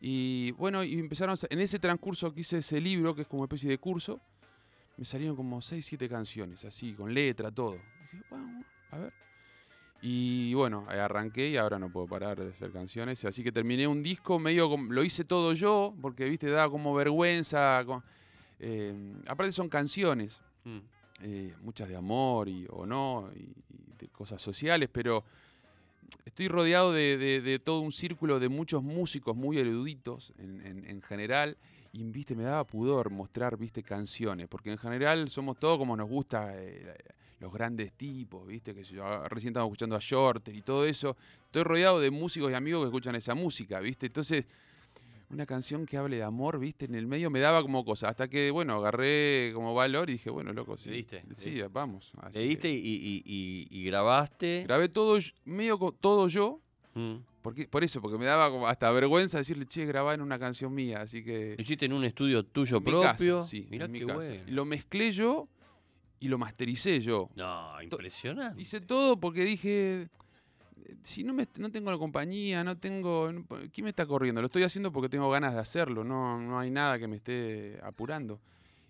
Y 0.02 0.52
bueno, 0.52 0.84
y 0.84 1.00
empezaron, 1.00 1.38
en 1.50 1.60
ese 1.62 1.80
transcurso 1.80 2.34
que 2.34 2.42
hice 2.42 2.58
ese 2.58 2.82
libro, 2.82 3.16
que 3.16 3.22
es 3.22 3.28
como 3.30 3.44
una 3.44 3.46
especie 3.46 3.70
de 3.70 3.78
curso, 3.78 4.20
me 4.98 5.06
salieron 5.06 5.38
como 5.38 5.62
6, 5.62 5.86
7 5.86 6.10
canciones, 6.10 6.66
así, 6.66 6.96
con 6.96 7.14
letra, 7.14 7.50
todo. 7.50 7.78
Dije, 8.12 8.26
a 8.92 8.98
ver. 8.98 9.14
Y 10.06 10.54
bueno, 10.54 10.86
arranqué 10.90 11.48
y 11.48 11.56
ahora 11.56 11.80
no 11.80 11.90
puedo 11.90 12.08
parar 12.08 12.38
de 12.38 12.50
hacer 12.50 12.72
canciones. 12.72 13.24
Así 13.24 13.42
que 13.42 13.54
terminé 13.54 13.88
un 13.88 14.04
disco 14.04 14.38
medio, 14.38 14.76
lo 14.90 15.02
hice 15.02 15.24
todo 15.24 15.54
yo, 15.54 15.96
porque, 16.02 16.26
viste, 16.26 16.50
daba 16.50 16.70
como 16.70 16.94
vergüenza. 16.94 17.82
eh, 18.60 18.94
aparte 19.28 19.52
son 19.54 19.70
canciones, 19.70 20.42
Mm. 20.66 20.78
eh, 21.22 21.54
muchas 21.62 21.88
de 21.88 21.96
amor 21.96 22.48
y, 22.50 22.66
o 22.70 22.86
no, 22.86 23.30
y, 23.36 23.40
y 23.40 23.94
de 23.98 24.08
cosas 24.10 24.42
sociales, 24.42 24.90
pero 24.92 25.24
estoy 26.26 26.48
rodeado 26.50 26.92
de, 26.94 27.18
de- 27.18 27.42
de 27.42 27.60
todo 27.60 27.80
un 27.82 27.92
círculo 27.92 28.40
de 28.40 28.50
muchos 28.50 28.84
músicos 28.84 29.36
muy 29.36 29.58
eruditos 29.58 30.34
en, 30.38 30.66
en- 30.66 30.86
en 30.86 31.02
general. 31.02 31.58
Y 31.94 32.04
viste, 32.04 32.36
me 32.36 32.44
daba 32.44 32.64
pudor 32.66 33.10
mostrar, 33.10 33.56
viste, 33.58 33.84
canciones, 33.84 34.48
porque 34.50 34.72
en 34.72 34.78
general 34.78 35.30
somos 35.30 35.58
todos 35.60 35.78
como 35.78 35.96
nos 35.96 36.10
gusta 36.10 36.54
eh, 36.58 36.96
los 37.44 37.52
grandes 37.54 37.92
tipos, 37.94 38.48
viste, 38.48 38.74
que 38.74 38.84
yo 38.84 39.06
ah, 39.06 39.28
recién 39.30 39.50
estamos 39.52 39.68
escuchando 39.68 39.96
a 39.96 40.00
Shorter 40.02 40.56
y 40.56 40.62
todo 40.62 40.86
eso. 40.86 41.16
Estoy 41.46 41.64
rodeado 41.64 42.00
de 42.00 42.10
músicos 42.10 42.50
y 42.52 42.56
amigos 42.56 42.82
que 42.84 42.88
escuchan 42.88 43.16
esa 43.16 43.36
música, 43.36 43.80
viste. 43.80 44.06
Entonces, 44.08 44.46
una 45.30 45.46
canción 45.46 45.86
que 45.86 45.98
hable 45.98 46.18
de 46.18 46.24
amor, 46.24 46.60
viste, 46.60 46.86
en 46.86 46.96
el 46.96 47.06
medio 47.08 47.30
me 47.30 47.40
daba 47.40 47.62
como 47.62 47.84
cosa. 47.84 48.08
Hasta 48.08 48.28
que, 48.28 48.50
bueno, 48.52 48.76
agarré 48.76 49.52
como 49.54 49.74
valor 49.74 50.10
y 50.10 50.14
dije, 50.14 50.30
bueno, 50.30 50.54
loco, 50.54 50.78
sí. 50.78 50.90
Le 50.90 50.96
diste, 50.98 51.24
le 51.28 51.36
Sí, 51.36 51.50
diste. 51.52 51.68
vamos. 51.68 52.12
así 52.22 52.40
Le 52.40 52.46
diste 52.46 52.70
que 52.70 52.76
y, 52.76 52.80
y- 52.96 53.24
y- 53.26 53.68
y 53.80 53.84
grabaste. 53.86 54.64
Grabé 54.66 54.90
todo, 54.90 55.18
yo- 55.20 55.32
medio 55.46 55.78
todo 56.00 56.28
yo. 56.28 56.60
Mm. 56.94 57.16
Porque, 57.42 57.68
por 57.68 57.84
eso, 57.84 58.00
porque 58.02 58.18
me 58.18 58.24
daba 58.26 58.50
como 58.50 58.68
hasta 58.68 58.90
vergüenza 58.92 59.38
decirle, 59.40 59.66
che, 59.66 59.86
grabá 59.86 60.14
en 60.14 60.22
una 60.22 60.40
canción 60.40 60.74
mía. 60.74 61.02
Así 61.02 61.24
que. 61.26 61.56
Lo 61.58 61.62
hiciste 61.62 61.86
en 61.88 61.94
un 61.94 62.06
estudio 62.06 62.44
tuyo 62.46 62.80
propio. 62.80 63.02
casa, 63.02 63.42
sí, 63.42 63.68
Mirá 63.70 63.86
en 63.86 63.92
mi 63.92 64.00
qué 64.00 64.06
casa. 64.06 64.30
bueno. 64.30 64.44
Y 64.48 64.52
Lo 64.52 64.64
mezclé 64.66 65.12
yo 65.12 65.50
y 66.24 66.28
lo 66.30 66.38
mastericé 66.38 67.02
yo. 67.02 67.30
No, 67.36 67.82
impresionante. 67.82 68.62
Hice 68.62 68.80
todo 68.82 69.18
porque 69.18 69.44
dije. 69.44 70.08
si 71.04 71.24
no, 71.24 71.34
me, 71.34 71.48
no 71.58 71.70
tengo 71.70 71.92
la 71.92 71.98
compañía, 71.98 72.64
no 72.64 72.78
tengo... 72.78 73.32
no- 73.32 73.46
¿Quién 73.74 73.84
me 73.84 73.90
está 73.90 74.06
corriendo? 74.06 74.40
Lo 74.42 74.48
estoy 74.48 74.64
haciendo 74.64 74.92
porque 74.92 75.10
tengo 75.10 75.30
ganas 75.30 75.54
de 75.54 75.60
hacerlo, 75.60 76.04
no, 76.04 76.40
no 76.40 76.60
hay 76.60 76.70
nada 76.70 76.98
que 77.00 77.08
me 77.08 77.18
esté 77.18 77.80
apurando. 77.84 78.40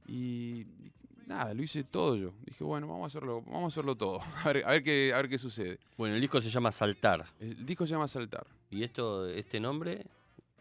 Y, 0.07 0.61
y 0.61 0.91
nada, 1.25 1.53
lo 1.53 1.63
hice 1.63 1.83
todo 1.83 2.15
yo. 2.15 2.33
Dije, 2.45 2.63
bueno, 2.63 2.87
vamos 2.87 3.03
a 3.05 3.07
hacerlo, 3.07 3.41
vamos 3.47 3.63
a 3.63 3.67
hacerlo 3.67 3.95
todo, 3.95 4.19
a 4.43 4.47
ver, 4.53 4.63
a 4.65 4.71
ver, 4.71 4.83
qué, 4.83 5.11
a 5.13 5.17
ver 5.17 5.29
qué 5.29 5.37
sucede. 5.39 5.79
Bueno, 5.97 6.15
el 6.15 6.21
disco 6.21 6.39
se 6.41 6.49
llama 6.51 6.71
Saltar. 6.71 7.25
El 7.39 7.65
disco 7.65 7.85
se 7.87 7.93
llama 7.93 8.07
Saltar. 8.07 8.45
¿Y 8.69 8.83
esto, 8.83 9.27
este 9.27 9.59
nombre? 9.59 10.05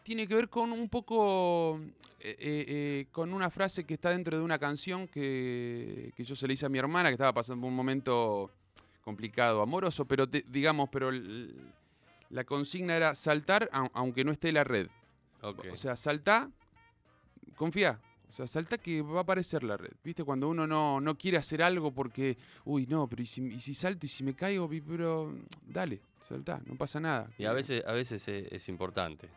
Tiene 0.03 0.27
que 0.27 0.35
ver 0.35 0.49
con 0.49 0.73
un 0.73 0.89
poco, 0.89 1.79
eh, 2.21 2.37
eh, 2.39 2.65
eh, 2.69 3.07
con 3.13 3.33
una 3.33 3.51
frase 3.51 3.85
que 3.85 3.95
está 3.95 4.11
dentro 4.11 4.37
de 4.37 4.43
una 4.43 4.59
canción 4.59 5.07
que, 5.09 6.13
que 6.17 6.25
yo 6.25 6.35
se 6.37 6.47
le 6.47 6.55
hice 6.55 6.67
a 6.67 6.69
mi 6.69 6.79
hermana, 6.79 7.09
que 7.09 7.15
estaba 7.15 7.33
pasando 7.33 7.67
un 7.67 7.75
momento 7.75 8.51
complicado, 9.05 9.63
amoroso, 9.63 10.05
pero 10.05 10.29
te- 10.29 10.45
digamos, 10.49 10.89
pero 10.91 11.09
el- 11.11 11.55
la 12.31 12.45
consigna 12.45 12.97
era 12.97 13.15
saltar 13.15 13.69
au- 13.73 13.91
aunque 13.95 14.25
no 14.25 14.33
esté 14.33 14.53
la 14.53 14.65
red. 14.65 14.89
O 15.73 15.77
sea, 15.77 15.97
saltá, 15.97 16.51
confía. 17.57 18.01
O 18.29 18.33
sea, 18.35 18.47
salta 18.47 18.79
que 18.79 19.03
va 19.03 19.19
a 19.19 19.23
aparecer 19.23 19.63
la 19.63 19.77
red. 19.77 19.91
¿Viste? 20.03 20.25
Cuando 20.25 20.49
uno 20.49 20.67
no, 20.67 21.01
no 21.03 21.19
quiere 21.19 21.37
hacer 21.37 21.63
algo 21.63 21.93
porque, 21.93 22.39
uy, 22.65 22.87
no, 22.87 23.07
pero 23.07 23.23
¿y 23.23 23.27
si, 23.27 23.43
y 23.43 23.61
si 23.61 23.75
salto 23.75 24.07
y 24.07 24.09
si 24.09 24.25
me 24.25 24.35
caigo? 24.35 24.71
Pero 24.89 25.35
dale, 25.67 26.01
saltá, 26.23 26.63
no 26.65 26.75
pasa 26.77 26.99
nada. 26.99 27.29
y 27.37 27.45
a 27.45 27.53
veces, 27.53 27.85
a 27.87 27.93
veces 27.93 28.27
es, 28.29 28.51
es 28.51 28.69
importante. 28.71 29.29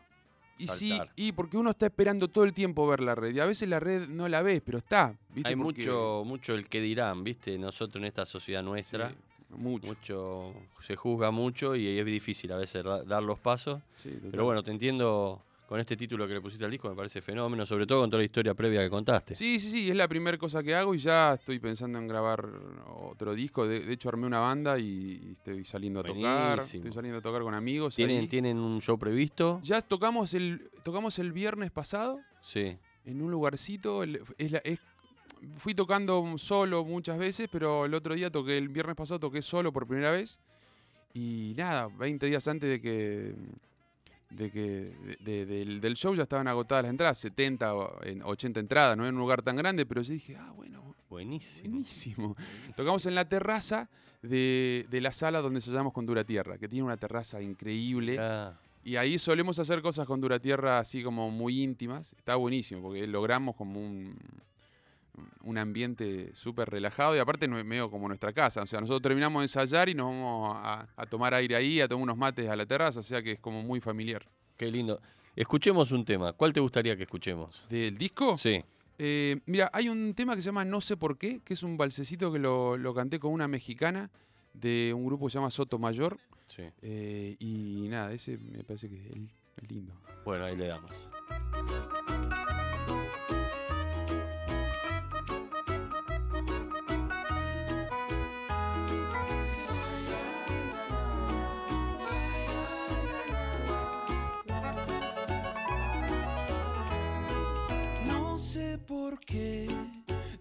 Y 0.58 0.68
sí, 0.68 0.98
y 1.16 1.32
porque 1.34 1.58
uno 1.58 1.72
está 1.72 1.86
esperando 1.88 2.28
todo 2.30 2.44
el 2.46 2.54
tiempo 2.54 2.88
ver 2.88 3.02
la 3.02 3.14
red. 3.16 3.36
Y 3.36 3.40
a 3.40 3.46
veces 3.46 3.68
la 3.68 3.80
red 3.80 4.08
no 4.08 4.28
la 4.30 4.42
ves, 4.42 4.62
pero 4.66 4.78
está. 4.78 5.14
¿viste? 5.34 5.50
Hay 5.50 5.56
Porque- 5.56 5.82
mucho, 5.82 6.24
mucho 6.26 6.54
el 6.54 6.68
que 6.70 6.80
dirán, 6.82 7.24
¿viste? 7.24 7.58
Nosotros 7.58 8.02
en 8.02 8.06
esta 8.08 8.26
sociedad 8.26 8.64
nuestra, 8.64 9.10
Sí, 9.10 9.16
mucho. 9.50 9.88
mucho 9.88 10.54
se 10.82 10.96
juzga 10.96 11.32
mucho 11.32 11.76
y 11.76 12.00
es 12.00 12.06
difícil 12.06 12.52
a 12.54 12.58
veces 12.58 12.84
da- 12.84 13.04
dar 13.04 13.22
los 13.24 13.38
pasos. 13.40 13.82
sí. 13.98 14.18
Pero 14.32 14.46
bueno, 14.46 14.64
te 14.64 14.72
entiendo 14.72 15.42
con 15.68 15.80
este 15.80 15.98
título 15.98 16.28
que 16.28 16.34
le 16.36 16.42
pusiste 16.42 16.64
al 16.64 16.70
disco, 16.72 16.88
me 16.90 16.96
parece 16.96 17.22
fenómeno, 17.22 17.66
sobre 17.66 17.88
todo 17.88 18.02
con 18.02 18.10
toda 18.10 18.20
la 18.20 18.26
historia 18.26 18.54
previa 18.54 18.82
que 18.84 18.90
contaste. 18.90 19.34
Sí, 19.34 19.60
sí, 19.60 19.72
sí, 19.72 19.90
es 19.90 19.96
la 19.96 20.08
primera 20.08 20.38
cosa 20.38 20.62
que 20.62 20.76
hago 20.76 20.94
y 20.94 21.00
ya 21.00 21.34
estoy 21.34 21.58
pensando 21.60 21.98
en 21.98 22.08
grabar 22.08 22.48
otro 23.02 23.34
disco. 23.34 23.68
De, 23.68 23.80
de 23.80 23.94
hecho, 23.94 24.10
armé 24.10 24.28
una 24.28 24.40
banda 24.40 24.78
y, 24.78 25.32
estoy 25.32 25.66
saliendo 25.66 26.02
a 26.02 26.04
tocar. 26.04 26.60
Estoy 26.60 26.94
saliendo 26.94 27.18
a 27.20 27.22
tocar 27.22 27.42
con 27.42 27.54
amigos. 27.56 27.96
¿Tienen, 27.96 28.20
ahí. 28.22 28.28
¿Tienen 28.28 28.58
un 28.60 28.80
show 28.82 28.98
previsto? 29.00 29.60
Ya 29.64 29.82
tocamos 29.82 30.34
el, 30.36 30.70
tocamos 30.84 31.18
el 31.20 31.32
viernes 31.32 31.72
pasado 31.72 32.20
Sí. 32.42 32.78
en 33.06 33.22
un 33.22 33.32
lugarcito. 33.32 34.04
el- 34.04 34.22
es 34.38 34.52
la- 34.52 34.60
es- 34.60 34.80
fui 35.58 35.74
tocando 35.74 36.38
solo 36.38 36.86
muchas 36.86 37.18
veces, 37.18 37.50
pero 37.52 37.86
el 37.86 37.94
otro 37.94 38.14
día 38.16 38.32
toqué, 38.32 38.58
el 38.58 38.70
viernes 38.70 38.96
pasado 38.96 39.20
toqué 39.20 39.42
solo 39.42 39.74
por 39.74 39.88
primera 39.88 40.12
vez. 40.12 40.40
Y 41.14 41.54
nada, 41.58 41.88
20 41.88 42.26
días 42.28 42.48
antes 42.48 42.70
de 42.70 42.82
que, 42.82 43.34
de 44.30 44.52
que 44.52 44.62
de- 44.62 45.18
de- 45.22 45.46
del, 45.46 45.82
del 45.82 45.96
show 45.96 46.16
ya 46.16 46.24
estaban 46.24 46.48
agotadas 46.48 46.84
las 46.84 46.90
entradas, 46.92 47.18
70 47.20 47.76
o 47.76 48.04
en 48.04 48.22
80 48.24 48.60
entradas, 48.60 48.98
no 48.98 49.04
era 49.04 49.14
un 49.14 49.20
lugar 49.20 49.42
tan 49.42 49.56
grande, 49.56 49.86
pero 49.86 50.02
yo 50.02 50.14
dije, 50.14 50.36
ah, 50.38 50.52
bueno, 50.56 50.96
Buenísimo. 51.10 51.70
buenísimo. 51.70 52.34
buenísimo. 52.36 52.74
Tocamos 52.76 53.06
en 53.06 53.16
la 53.16 53.30
terraza 53.30 53.90
de, 54.22 54.86
de 54.90 55.02
la 55.02 55.12
sala 55.12 55.40
donde 55.42 55.60
ensayamos 55.60 55.94
con 55.94 56.06
Dura 56.06 56.24
Tierra, 56.24 56.58
que 56.58 56.68
tiene 56.68 56.84
una 56.84 56.98
terraza 56.98 57.42
increíble. 57.42 58.18
Ah, 58.20 58.54
Y 58.84 58.96
ahí 58.98 59.18
solemos 59.20 59.58
hacer 59.60 59.82
cosas 59.82 60.06
con 60.08 60.20
Dura 60.20 60.40
Tierra 60.40 60.80
así 60.80 61.04
como 61.04 61.30
muy 61.32 61.62
íntimas. 61.64 62.14
Está 62.18 62.36
buenísimo 62.36 62.82
porque 62.82 63.06
logramos 63.08 63.56
como 63.56 63.80
un, 63.80 64.18
un 65.42 65.58
ambiente 65.58 66.32
súper 66.34 66.70
relajado 66.70 67.16
y 67.16 67.20
aparte 67.20 67.48
medio 67.48 67.90
como 67.90 68.08
nuestra 68.08 68.34
casa. 68.34 68.62
O 68.62 68.66
sea, 68.66 68.82
nosotros 68.82 69.02
terminamos 69.02 69.42
de 69.42 69.46
ensayar 69.46 69.90
y 69.90 69.94
nos 69.94 70.08
vamos 70.08 70.58
a, 70.60 70.88
a 70.96 71.06
tomar 71.06 71.34
aire 71.34 71.56
ahí, 71.56 71.82
a 71.82 71.88
tomar 71.88 72.04
unos 72.04 72.18
mates 72.18 72.50
a 72.50 72.56
la 72.56 72.66
terraza. 72.66 73.00
O 73.00 73.04
sea 73.04 73.22
que 73.22 73.34
es 73.34 73.40
como 73.40 73.64
muy 73.64 73.80
familiar. 73.80 74.28
qué 74.58 74.72
lindo. 74.72 75.02
Escuchemos 75.36 75.92
un 75.92 76.06
tema. 76.06 76.32
¿Cuál 76.34 76.54
te 76.54 76.60
gustaría 76.62 76.96
que 76.96 77.04
escuchemos? 77.04 77.64
¿Del 77.70 77.98
disco? 77.98 78.38
Sí. 78.38 78.64
Eh, 78.98 79.38
mira, 79.46 79.70
hay 79.74 79.90
un 79.90 80.14
tema 80.14 80.36
que 80.36 80.42
se 80.42 80.46
llama 80.46 80.64
No 80.64 80.80
sé 80.80 80.96
por 80.96 81.18
qué, 81.18 81.42
que 81.44 81.54
es 81.56 81.64
un 81.64 81.76
balsecito 81.76 82.32
que 82.32 82.40
lo, 82.40 82.78
lo 82.78 82.94
canté 82.94 83.20
con 83.20 83.34
una 83.34 83.48
mexicana 83.48 84.10
de 84.54 84.94
un 84.96 85.06
grupo 85.06 85.26
que 85.26 85.32
se 85.32 85.38
llama 85.38 85.52
Soto 85.52 85.78
Mayor. 85.78 86.18
Sí. 86.48 86.64
Eh, 86.82 87.36
y 87.40 87.88
nada, 87.90 88.14
ese 88.14 88.38
me 88.38 88.64
parece 88.64 88.88
que 88.90 88.96
es 89.08 89.70
lindo. 89.70 89.94
Bueno, 90.24 90.46
ahí 90.46 90.56
le 90.56 90.68
damos. 90.68 91.10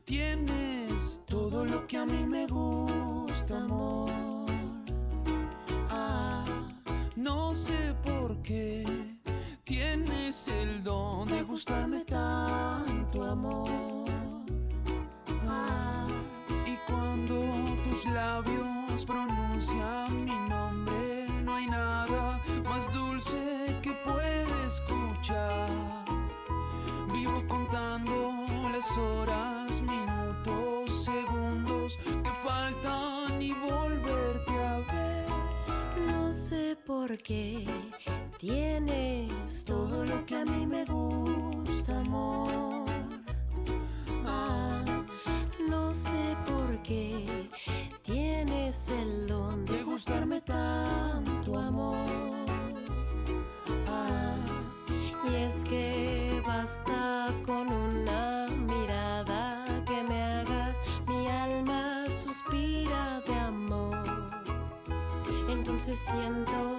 Tienes 0.04 1.20
todo 1.26 1.64
lo 1.64 1.86
que 1.86 1.98
a 1.98 2.06
mí 2.06 2.26
me 2.26 2.46
gusta, 2.46 3.62
amor. 3.62 4.10
Ah, 5.90 6.44
no 7.16 7.54
sé 7.54 7.94
por 8.02 8.40
qué 8.42 8.84
tienes 9.64 10.48
el 10.48 10.82
don 10.82 11.28
de 11.28 11.42
gustarme 11.42 12.04
tanto, 12.04 13.24
amor. 13.24 14.04
Ah, 15.48 16.06
y 16.66 16.76
cuando 16.90 17.34
tus 17.84 18.04
labios 18.06 19.04
pronuncian 19.04 20.24
mi 20.24 20.38
nombre, 20.48 20.73
horas, 28.92 29.80
minutos, 29.80 31.04
segundos 31.04 31.98
que 32.04 32.30
faltan 32.30 33.40
y 33.40 33.52
volverte 33.52 34.52
a 34.52 34.78
ver. 34.78 35.26
No 36.06 36.30
sé 36.30 36.76
por 36.86 37.16
qué 37.18 37.66
tienes 38.38 39.64
todo 39.64 40.04
lo 40.04 40.24
que 40.26 40.36
a 40.36 40.44
mí 40.44 40.66
me 40.66 40.84
gusta, 40.84 41.98
amor. 42.00 42.84
Ah, 44.26 44.82
no 45.68 45.94
sé 45.94 46.36
por 46.46 46.82
qué 46.82 47.48
tienes 48.02 48.88
el 48.90 49.26
don 49.26 49.64
de 49.64 49.82
gustarme 49.82 50.40
tanto, 50.42 51.58
amor. 51.58 51.96
Ah, 53.88 54.36
y 55.30 55.34
es 55.36 55.64
que 55.64 56.42
basta 56.46 57.28
con 57.46 57.66
una 57.72 57.93
Entonces 65.86 66.06
siento 66.06 66.73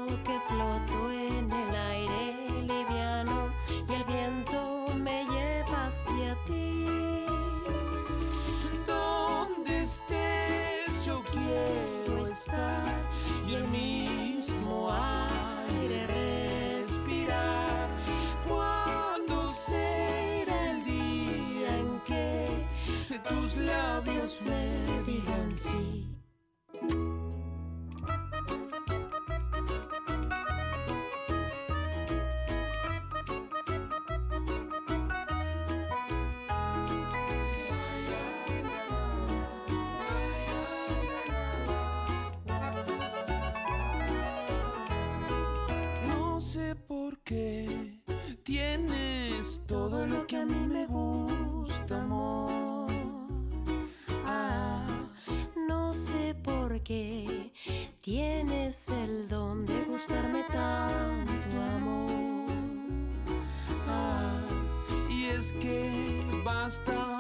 qué 56.85 57.51
tienes 57.99 58.89
el 58.89 59.27
don 59.27 59.65
de 59.65 59.83
gustarme 59.85 60.43
tanto, 60.43 61.61
amor. 61.75 62.51
Ah, 63.89 64.39
Y 65.09 65.25
es 65.25 65.51
que 65.53 65.91
basta 66.45 67.14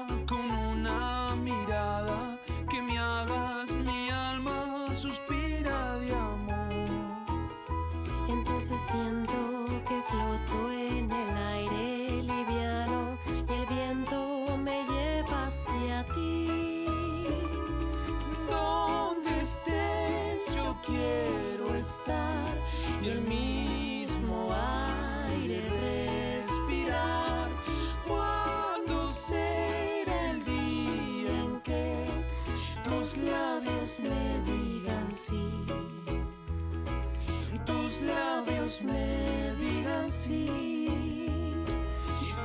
labios 38.05 38.83
me 38.83 39.53
digan 39.59 40.11
sí. 40.11 41.53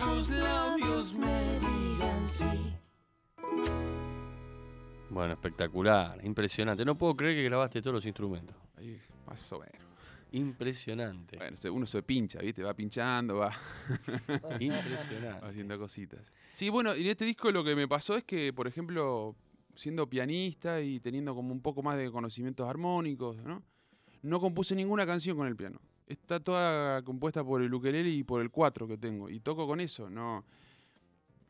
Tus 0.02 0.30
labios 0.30 1.16
me 1.16 1.58
digan 1.60 2.26
sí. 2.28 2.76
Bueno, 5.10 5.32
espectacular, 5.34 6.24
impresionante. 6.24 6.84
No 6.84 6.96
puedo 6.96 7.16
creer 7.16 7.36
que 7.36 7.42
grabaste 7.44 7.82
todos 7.82 7.94
los 7.94 8.06
instrumentos. 8.06 8.56
Ahí, 8.76 9.00
más 9.26 9.52
o 9.52 9.58
menos. 9.58 9.90
Impresionante. 10.32 11.36
Bueno, 11.36 11.56
uno 11.72 11.86
se 11.86 12.02
pincha, 12.02 12.38
¿viste? 12.38 12.62
Va 12.62 12.72
pinchando, 12.74 13.36
va, 13.36 13.48
va 14.28 14.56
Impresionante. 14.62 15.44
haciendo 15.46 15.76
cositas. 15.78 16.20
Sí, 16.52 16.68
bueno, 16.68 16.94
y 16.96 17.00
en 17.00 17.06
este 17.08 17.24
disco 17.24 17.50
lo 17.50 17.64
que 17.64 17.74
me 17.74 17.88
pasó 17.88 18.16
es 18.16 18.22
que, 18.22 18.52
por 18.52 18.68
ejemplo, 18.68 19.34
siendo 19.74 20.08
pianista 20.08 20.80
y 20.80 21.00
teniendo 21.00 21.34
como 21.34 21.52
un 21.52 21.60
poco 21.60 21.82
más 21.82 21.96
de 21.96 22.10
conocimientos 22.10 22.68
armónicos, 22.68 23.36
¿no? 23.42 23.62
No 24.22 24.40
compuse 24.40 24.74
ninguna 24.74 25.06
canción 25.06 25.36
con 25.36 25.46
el 25.46 25.56
piano. 25.56 25.80
Está 26.06 26.40
toda 26.40 27.02
compuesta 27.02 27.44
por 27.44 27.62
el 27.62 27.72
ukelele 27.72 28.10
y 28.10 28.24
por 28.24 28.40
el 28.42 28.50
cuatro 28.50 28.86
que 28.88 28.98
tengo. 28.98 29.30
Y 29.30 29.40
toco 29.40 29.66
con 29.66 29.80
eso, 29.80 30.10
no. 30.10 30.44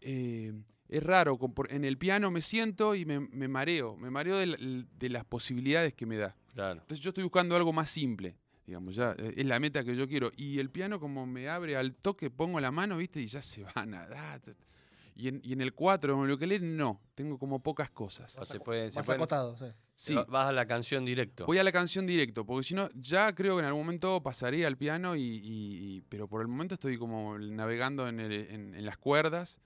eh, 0.00 0.52
es 0.88 1.02
raro, 1.04 1.38
en 1.68 1.84
el 1.84 1.96
piano 1.98 2.30
me 2.32 2.42
siento 2.42 2.94
y 2.96 3.04
me, 3.04 3.20
me 3.20 3.46
mareo. 3.46 3.96
Me 3.96 4.10
mareo 4.10 4.36
de, 4.38 4.46
la- 4.46 4.56
de 4.98 5.08
las 5.08 5.24
posibilidades 5.24 5.94
que 5.94 6.04
me 6.04 6.16
da. 6.16 6.34
Claro. 6.52 6.80
Entonces 6.80 6.98
yo 6.98 7.10
estoy 7.10 7.22
buscando 7.22 7.54
algo 7.54 7.72
más 7.72 7.88
simple, 7.90 8.36
digamos, 8.66 8.96
ya 8.96 9.12
eh, 9.18 9.34
es 9.36 9.46
la 9.46 9.60
meta 9.60 9.84
que 9.84 9.94
yo 9.94 10.08
quiero. 10.08 10.32
Y 10.36 10.58
el 10.58 10.68
piano 10.68 10.98
como 10.98 11.26
me 11.26 11.48
abre 11.48 11.76
al 11.76 11.94
toque, 11.94 12.28
pongo 12.28 12.60
la 12.60 12.72
mano, 12.72 12.96
¿viste? 12.96 13.20
Y 13.22 13.26
ya 13.28 13.40
se 13.40 13.62
va 13.62 13.72
a 13.76 13.86
nadar. 13.86 14.40
Y 15.20 15.28
en, 15.28 15.40
y 15.44 15.52
en 15.52 15.60
el 15.60 15.74
4, 15.74 16.14
en 16.18 16.24
el 16.24 16.30
ukelele, 16.32 16.66
no, 16.66 17.00
tengo 17.14 17.38
como 17.38 17.62
pocas 17.62 17.90
cosas. 17.90 18.38
O 18.38 18.44
se 18.46 18.58
pueden, 18.58 18.90
se 18.90 18.98
Más 19.00 19.06
pueden- 19.06 19.20
acotado, 19.20 19.56
sí. 19.56 19.66
Sí, 19.92 20.14
va- 20.14 20.24
Vas 20.24 20.48
a 20.48 20.52
la 20.52 20.66
canción 20.66 21.04
directo. 21.04 21.44
voy 21.44 21.58
a 21.58 21.62
la 21.64 21.72
canción 21.72 22.06
directo, 22.06 22.46
porque 22.46 22.66
si 22.66 22.74
no, 22.74 22.88
ya 22.94 23.34
creo 23.34 23.56
que 23.56 23.60
en 23.60 23.66
algún 23.66 23.82
momento 23.82 24.22
pasaré 24.22 24.64
al 24.64 24.78
piano, 24.78 25.16
y, 25.16 25.20
y- 25.22 25.96
y- 25.96 26.00
pero 26.08 26.26
por 26.26 26.40
el 26.40 26.48
momento 26.48 26.74
estoy 26.74 26.96
como 26.96 27.38
navegando 27.38 28.08
en, 28.08 28.18
el- 28.20 28.32
en- 28.50 28.74
en 28.74 28.86
las 28.86 28.96
cuerdas 28.96 29.60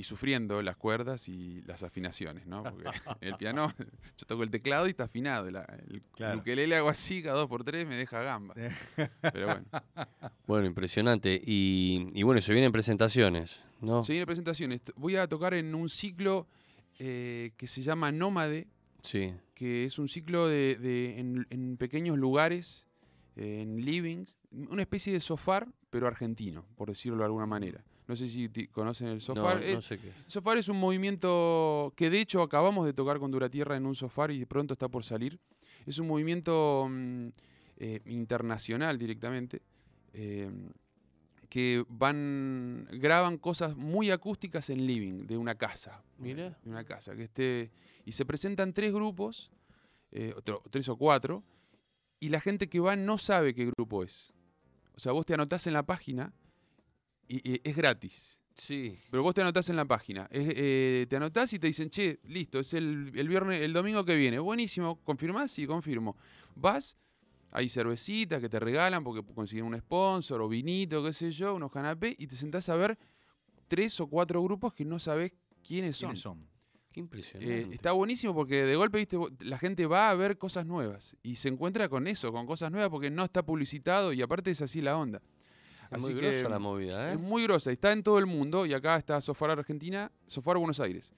y 0.00 0.04
sufriendo 0.04 0.62
las 0.62 0.76
cuerdas 0.76 1.28
y 1.28 1.60
las 1.66 1.82
afinaciones, 1.82 2.46
¿no? 2.46 2.62
Porque 2.62 2.88
el 3.20 3.36
piano, 3.36 3.72
yo 4.16 4.26
toco 4.26 4.42
el 4.42 4.50
teclado 4.50 4.86
y 4.86 4.90
está 4.90 5.04
afinado. 5.04 5.50
la- 5.50 5.64
el 5.90 6.00
Claro. 6.14 6.38
ukelele 6.40 6.74
hago 6.76 6.88
así, 6.88 7.22
cada 7.22 7.36
dos 7.38 7.48
por 7.48 7.64
tres 7.64 7.86
me 7.86 7.96
deja 7.96 8.22
gamba. 8.22 8.54
Pero 8.54 9.46
bueno. 9.46 9.64
Bueno, 10.46 10.66
impresionante. 10.66 11.40
Y, 11.44 12.08
y 12.14 12.22
bueno, 12.24 12.40
se 12.40 12.52
vienen 12.52 12.72
presentaciones, 12.72 13.60
¿no? 13.80 14.02
Se 14.02 14.12
viene 14.14 14.26
presentaciones. 14.26 14.80
Voy 14.96 15.14
a 15.16 15.28
tocar 15.28 15.54
en 15.54 15.74
un 15.74 15.88
ciclo 15.88 16.48
eh, 16.98 17.52
que 17.56 17.66
se 17.68 17.82
llama 17.82 18.10
Nómade, 18.10 18.66
Sí. 19.02 19.32
que 19.54 19.84
es 19.84 19.98
un 19.98 20.08
ciclo 20.08 20.48
de, 20.48 20.76
de- 20.76 21.18
en, 21.20 21.46
en 21.50 21.76
pequeños 21.76 22.18
lugares, 22.18 22.86
eh, 23.36 23.60
en 23.62 23.84
livings, 23.84 24.34
una 24.50 24.82
especie 24.82 25.12
de 25.12 25.20
sofar, 25.20 25.68
pero 25.90 26.06
argentino, 26.08 26.64
por 26.76 26.88
decirlo 26.88 27.18
de 27.18 27.24
alguna 27.26 27.46
manera. 27.46 27.84
No 28.10 28.16
sé 28.16 28.28
si 28.28 28.48
conocen 28.72 29.06
el 29.06 29.14
No, 29.14 29.20
sofar. 29.20 29.62
Eh, 29.62 29.74
no 29.74 29.82
sé 29.82 29.96
qué. 29.96 30.10
Sofar 30.26 30.58
es 30.58 30.68
un 30.68 30.80
movimiento 30.80 31.92
que 31.94 32.10
de 32.10 32.20
hecho 32.20 32.42
acabamos 32.42 32.84
de 32.84 32.92
tocar 32.92 33.20
con 33.20 33.30
Duratierra 33.30 33.76
en 33.76 33.86
un 33.86 33.94
sofar 33.94 34.32
y 34.32 34.40
de 34.40 34.46
pronto 34.48 34.72
está 34.74 34.88
por 34.88 35.04
salir. 35.04 35.38
Es 35.86 35.96
un 36.00 36.08
movimiento 36.08 36.88
mm, 36.90 37.28
eh, 37.76 38.00
internacional 38.06 38.98
directamente. 38.98 39.62
eh, 40.12 40.50
que 41.48 41.84
van 41.88 42.86
graban 42.92 43.36
cosas 43.38 43.76
muy 43.76 44.10
acústicas 44.10 44.70
en 44.70 44.86
living 44.86 45.26
de 45.26 45.36
una 45.36 45.54
casa 45.56 46.02
Mira. 46.18 46.56
de 46.64 46.70
una 46.70 46.84
casa 46.84 47.14
que 47.16 47.24
esté 47.24 47.70
y 48.04 48.12
se 48.12 48.24
presentan 48.24 48.72
tres 48.72 48.92
grupos 48.92 49.50
eh, 50.12 50.32
otro- 50.36 50.62
tres 50.70 50.88
o 50.88 50.96
cuatro 50.96 51.42
y 52.20 52.28
la 52.28 52.40
gente 52.40 52.68
que 52.68 52.78
va 52.78 52.94
no 52.94 53.18
sabe 53.18 53.52
qué 53.52 53.66
grupo 53.76 54.04
es 54.04 54.32
o 54.94 55.00
sea 55.00 55.10
vos 55.10 55.26
te 55.26 55.34
anotás 55.34 55.66
en 55.66 55.72
la 55.72 55.82
página 55.84 56.32
y, 57.36 57.52
y 57.52 57.60
es 57.64 57.76
gratis 57.76 58.36
Sí. 58.56 58.98
pero 59.10 59.22
vos 59.22 59.34
te 59.34 59.40
anotás 59.40 59.70
en 59.70 59.76
la 59.76 59.86
página. 59.86 60.28
Es, 60.30 60.46
eh, 60.54 61.06
te 61.08 61.16
anotás 61.16 61.50
y 61.54 61.58
te 61.58 61.66
dicen, 61.68 61.88
che, 61.88 62.20
listo, 62.24 62.58
es 62.60 62.74
el, 62.74 63.10
el 63.14 63.26
viernes, 63.28 63.62
el 63.62 63.72
domingo 63.72 64.04
que 64.04 64.16
viene. 64.16 64.38
Buenísimo, 64.38 64.96
¿confirmás? 65.02 65.50
Sí, 65.52 65.66
confirmo. 65.66 66.16
Vas, 66.56 66.98
hay 67.52 67.70
cervecitas 67.70 68.38
que 68.40 68.50
te 68.50 68.60
regalan 68.60 69.02
porque 69.02 69.22
consiguen 69.34 69.64
un 69.64 69.78
sponsor 69.78 70.42
o 70.42 70.48
vinito, 70.48 71.02
qué 71.02 71.12
sé 71.14 71.30
yo, 71.30 71.54
unos 71.54 71.72
canapés, 71.72 72.14
y 72.18 72.26
te 72.26 72.34
sentás 72.36 72.68
a 72.68 72.76
ver 72.76 72.98
tres 73.66 73.98
o 74.00 74.08
cuatro 74.08 74.42
grupos 74.42 74.74
que 74.74 74.84
no 74.84 74.98
sabés 74.98 75.32
quiénes 75.66 75.96
son. 75.96 76.08
¿Quiénes 76.10 76.20
son? 76.20 76.46
Qué 76.92 77.00
Eh, 77.00 77.02
impresionante. 77.04 77.74
está 77.76 77.92
buenísimo 77.92 78.34
porque 78.34 78.64
de 78.64 78.76
golpe 78.76 78.98
viste, 78.98 79.16
la 79.40 79.56
gente 79.58 79.86
va 79.86 80.10
a 80.10 80.14
ver 80.16 80.36
cosas 80.36 80.66
nuevas 80.66 81.16
y 81.22 81.36
se 81.36 81.48
encuentra 81.48 81.88
con 81.88 82.06
eso, 82.08 82.30
con 82.32 82.44
cosas 82.46 82.70
nuevas 82.72 82.90
porque 82.90 83.10
no 83.10 83.24
está 83.24 83.42
publicitado 83.46 84.12
y 84.12 84.20
aparte 84.20 84.50
es 84.50 84.60
así 84.60 84.82
la 84.82 84.98
onda. 84.98 85.22
Es 85.90 86.02
muy 86.02 86.12
así 86.12 86.20
grosa 86.20 86.42
que, 86.42 86.48
la 86.48 86.58
movida, 86.58 87.10
¿eh? 87.10 87.14
es 87.14 87.20
muy 87.20 87.42
grosa, 87.42 87.72
está 87.72 87.92
en 87.92 88.02
todo 88.02 88.18
el 88.18 88.26
mundo 88.26 88.66
y 88.66 88.72
acá 88.72 88.96
está 88.96 89.20
Sofar 89.20 89.50
Argentina, 89.50 90.10
Sofar 90.26 90.56
Buenos 90.58 90.80
Aires. 90.80 91.12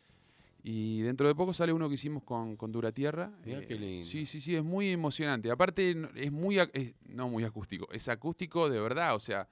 Y 0.65 1.01
dentro 1.03 1.27
de 1.27 1.35
poco 1.35 1.53
sale 1.53 1.73
uno 1.73 1.89
que 1.89 1.97
hicimos 1.97 2.23
con, 2.23 2.57
con 2.57 2.71
Duratierra. 2.71 3.33
Mirá 3.45 3.67
qué 3.67 3.75
lindo. 3.75 4.07
Sí, 4.07 4.27
sí, 4.27 4.41
sí, 4.41 4.55
es 4.55 4.63
muy 4.63 4.91
emocionante. 4.91 5.51
Aparte, 5.51 5.97
es 6.15 6.31
muy, 6.31 6.59
es- 6.59 6.95
no 7.09 7.29
muy 7.29 7.43
acústico, 7.45 7.89
es 7.93 8.09
acústico 8.09 8.71
de 8.71 8.81
verdad, 8.81 9.17
o 9.17 9.19
sea, 9.19 9.49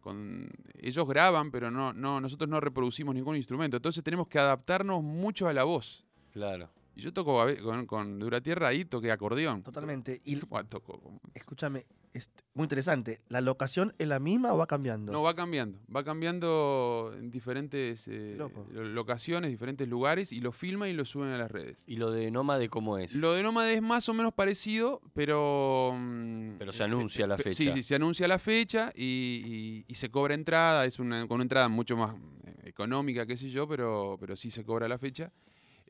con, 0.00 0.50
ellos 0.78 1.08
graban, 1.08 1.50
pero 1.50 1.70
no, 1.70 1.92
no, 1.92 2.20
nosotros 2.20 2.48
no 2.48 2.60
reproducimos 2.60 3.14
ningún 3.14 3.36
instrumento. 3.36 3.76
Entonces 3.78 4.04
tenemos 4.04 4.28
que 4.28 4.38
adaptarnos 4.38 5.02
mucho 5.02 5.48
a 5.48 5.52
la 5.54 5.64
voz. 5.64 6.04
Claro. 6.32 6.68
Y 7.00 7.02
yo 7.02 7.14
toco 7.14 7.42
con, 7.62 7.86
con 7.86 8.18
Duratierra 8.18 8.68
ahí, 8.68 8.84
toqué 8.84 9.10
acordeón. 9.10 9.62
Totalmente. 9.62 10.20
Y 10.22 10.36
toco 10.68 11.20
escúchame, 11.32 11.86
es 12.12 12.28
muy 12.52 12.64
interesante. 12.64 13.22
¿La 13.30 13.40
locación 13.40 13.94
es 13.96 14.06
la 14.06 14.18
misma 14.20 14.52
o 14.52 14.58
va 14.58 14.66
cambiando? 14.66 15.10
No, 15.10 15.22
va 15.22 15.34
cambiando. 15.34 15.78
Va 15.94 16.04
cambiando 16.04 17.14
en 17.16 17.30
diferentes 17.30 18.06
eh, 18.08 18.36
locaciones, 18.74 19.50
diferentes 19.50 19.88
lugares, 19.88 20.30
y 20.30 20.40
lo 20.40 20.52
filman 20.52 20.90
y 20.90 20.92
lo 20.92 21.06
suben 21.06 21.30
a 21.30 21.38
las 21.38 21.50
redes. 21.50 21.82
¿Y 21.86 21.96
lo 21.96 22.10
de 22.10 22.30
Nómade 22.30 22.68
cómo 22.68 22.98
es? 22.98 23.14
Lo 23.14 23.32
de 23.32 23.42
Nómade 23.42 23.72
es 23.72 23.80
más 23.82 24.06
o 24.10 24.12
menos 24.12 24.34
parecido, 24.34 25.00
pero... 25.14 25.92
mm, 25.96 26.56
Pero 26.58 26.72
se 26.72 26.82
anuncia 26.84 27.24
eh, 27.24 27.28
la 27.28 27.38
fecha. 27.38 27.56
Sí, 27.56 27.70
sí, 27.72 27.82
se 27.82 27.94
anuncia 27.94 28.28
la 28.28 28.38
fecha 28.38 28.92
y, 28.94 29.04
y- 29.46 29.84
y 29.88 29.94
se 29.94 30.10
cobra 30.10 30.34
entrada. 30.34 30.84
Es 30.84 30.98
una, 30.98 31.26
con 31.26 31.36
una 31.36 31.44
entrada 31.44 31.68
mucho 31.70 31.96
más 31.96 32.14
eh, 32.44 32.54
económica, 32.64 33.24
qué 33.24 33.38
sé 33.38 33.48
yo, 33.50 33.66
pero, 33.66 34.18
pero 34.20 34.36
sí 34.36 34.50
se 34.50 34.64
cobra 34.64 34.86
la 34.86 34.98
fecha. 34.98 35.32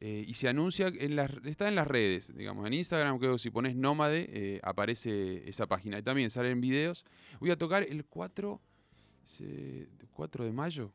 Eh, 0.03 0.25
y 0.27 0.33
se 0.35 0.49
anuncia, 0.49 0.89
en 0.89 1.15
las, 1.15 1.31
está 1.45 1.69
en 1.69 1.75
las 1.75 1.87
redes, 1.87 2.35
digamos, 2.35 2.67
en 2.67 2.73
Instagram, 2.73 3.19
creo 3.19 3.33
que 3.35 3.39
si 3.39 3.51
pones 3.51 3.77
Nómade, 3.77 4.29
eh, 4.33 4.61
aparece 4.63 5.47
esa 5.49 5.67
página. 5.67 5.99
Y 5.99 6.03
también 6.03 6.31
salen 6.31 6.61
videos. 6.61 7.05
Voy 7.39 7.51
a 7.51 7.57
tocar 7.59 7.83
el 7.83 8.07
4, 8.07 8.61
se- 9.27 9.89
4 10.13 10.45
de 10.45 10.53
mayo. 10.53 10.91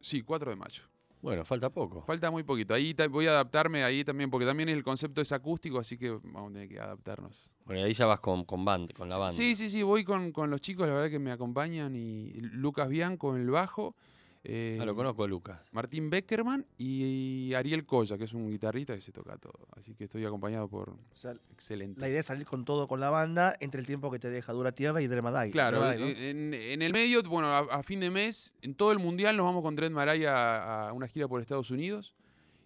Sí, 0.00 0.22
4 0.22 0.50
de 0.50 0.56
mayo. 0.56 0.82
Bueno, 1.22 1.44
falta 1.44 1.68
poco. 1.68 2.02
Falta 2.02 2.30
muy 2.30 2.42
poquito. 2.44 2.72
Ahí 2.72 2.94
voy 3.10 3.26
a 3.26 3.30
adaptarme 3.30 3.82
ahí 3.84 4.04
también, 4.04 4.30
porque 4.30 4.46
también 4.46 4.70
el 4.70 4.82
concepto 4.82 5.20
es 5.20 5.32
acústico, 5.32 5.78
así 5.78 5.98
que 5.98 6.10
vamos 6.10 6.50
a 6.50 6.52
tener 6.54 6.68
que 6.68 6.80
adaptarnos. 6.80 7.50
Bueno, 7.66 7.82
y 7.82 7.84
ahí 7.84 7.92
ya 7.92 8.06
vas 8.06 8.20
con, 8.20 8.44
con, 8.44 8.64
band, 8.64 8.92
con 8.94 9.08
la 9.08 9.18
banda. 9.18 9.34
Sí, 9.34 9.54
sí, 9.54 9.68
sí, 9.68 9.82
voy 9.82 10.02
con, 10.02 10.32
con 10.32 10.48
los 10.50 10.62
chicos, 10.62 10.86
la 10.86 10.94
verdad 10.94 11.10
que 11.10 11.18
me 11.18 11.30
acompañan, 11.30 11.94
y 11.94 12.32
Lucas 12.40 12.88
Bianco 12.88 13.36
en 13.36 13.42
el 13.42 13.50
bajo, 13.50 13.94
eh, 14.44 14.78
Ah, 14.80 14.84
lo 14.84 14.94
conozco 14.94 15.24
a 15.24 15.28
Lucas. 15.28 15.60
Martín 15.72 16.08
Beckerman 16.10 16.64
y 16.78 17.52
Ariel 17.54 17.84
Colla, 17.84 18.16
que 18.16 18.24
es 18.24 18.32
un 18.32 18.48
guitarrista 18.50 18.94
que 18.94 19.00
se 19.00 19.12
toca 19.12 19.36
todo. 19.36 19.68
Así 19.76 19.94
que 19.94 20.04
estoy 20.04 20.24
acompañado 20.24 20.66
por 20.68 20.90
O 20.90 20.98
sea, 21.16 21.32
excelentes. 21.52 22.00
la 22.00 22.08
idea 22.08 22.20
es 22.20 22.26
salir 22.26 22.46
con 22.46 22.64
todo 22.64 22.88
con 22.88 23.00
la 23.00 23.10
banda 23.10 23.54
entre 23.60 23.80
el 23.80 23.86
tiempo 23.86 24.10
que 24.10 24.18
te 24.18 24.30
deja 24.30 24.52
Dura 24.52 24.72
Tierra 24.72 25.02
y 25.02 25.06
Dremadai. 25.08 25.50
Claro, 25.50 25.78
Dremadai, 25.80 25.98
¿no? 26.00 26.06
eh, 26.06 26.30
en, 26.30 26.54
en 26.54 26.82
el 26.82 26.92
medio, 26.92 27.22
bueno, 27.24 27.48
a, 27.48 27.58
a 27.58 27.82
fin 27.82 28.00
de 28.00 28.10
mes, 28.10 28.54
en 28.62 28.74
todo 28.74 28.92
el 28.92 28.98
mundial 28.98 29.36
nos 29.36 29.44
vamos 29.44 29.62
con 29.62 29.76
Dread 29.76 29.90
Maray 29.90 30.24
a, 30.24 30.88
a 30.88 30.92
una 30.92 31.06
gira 31.06 31.28
por 31.28 31.40
Estados 31.42 31.70
Unidos. 31.70 32.14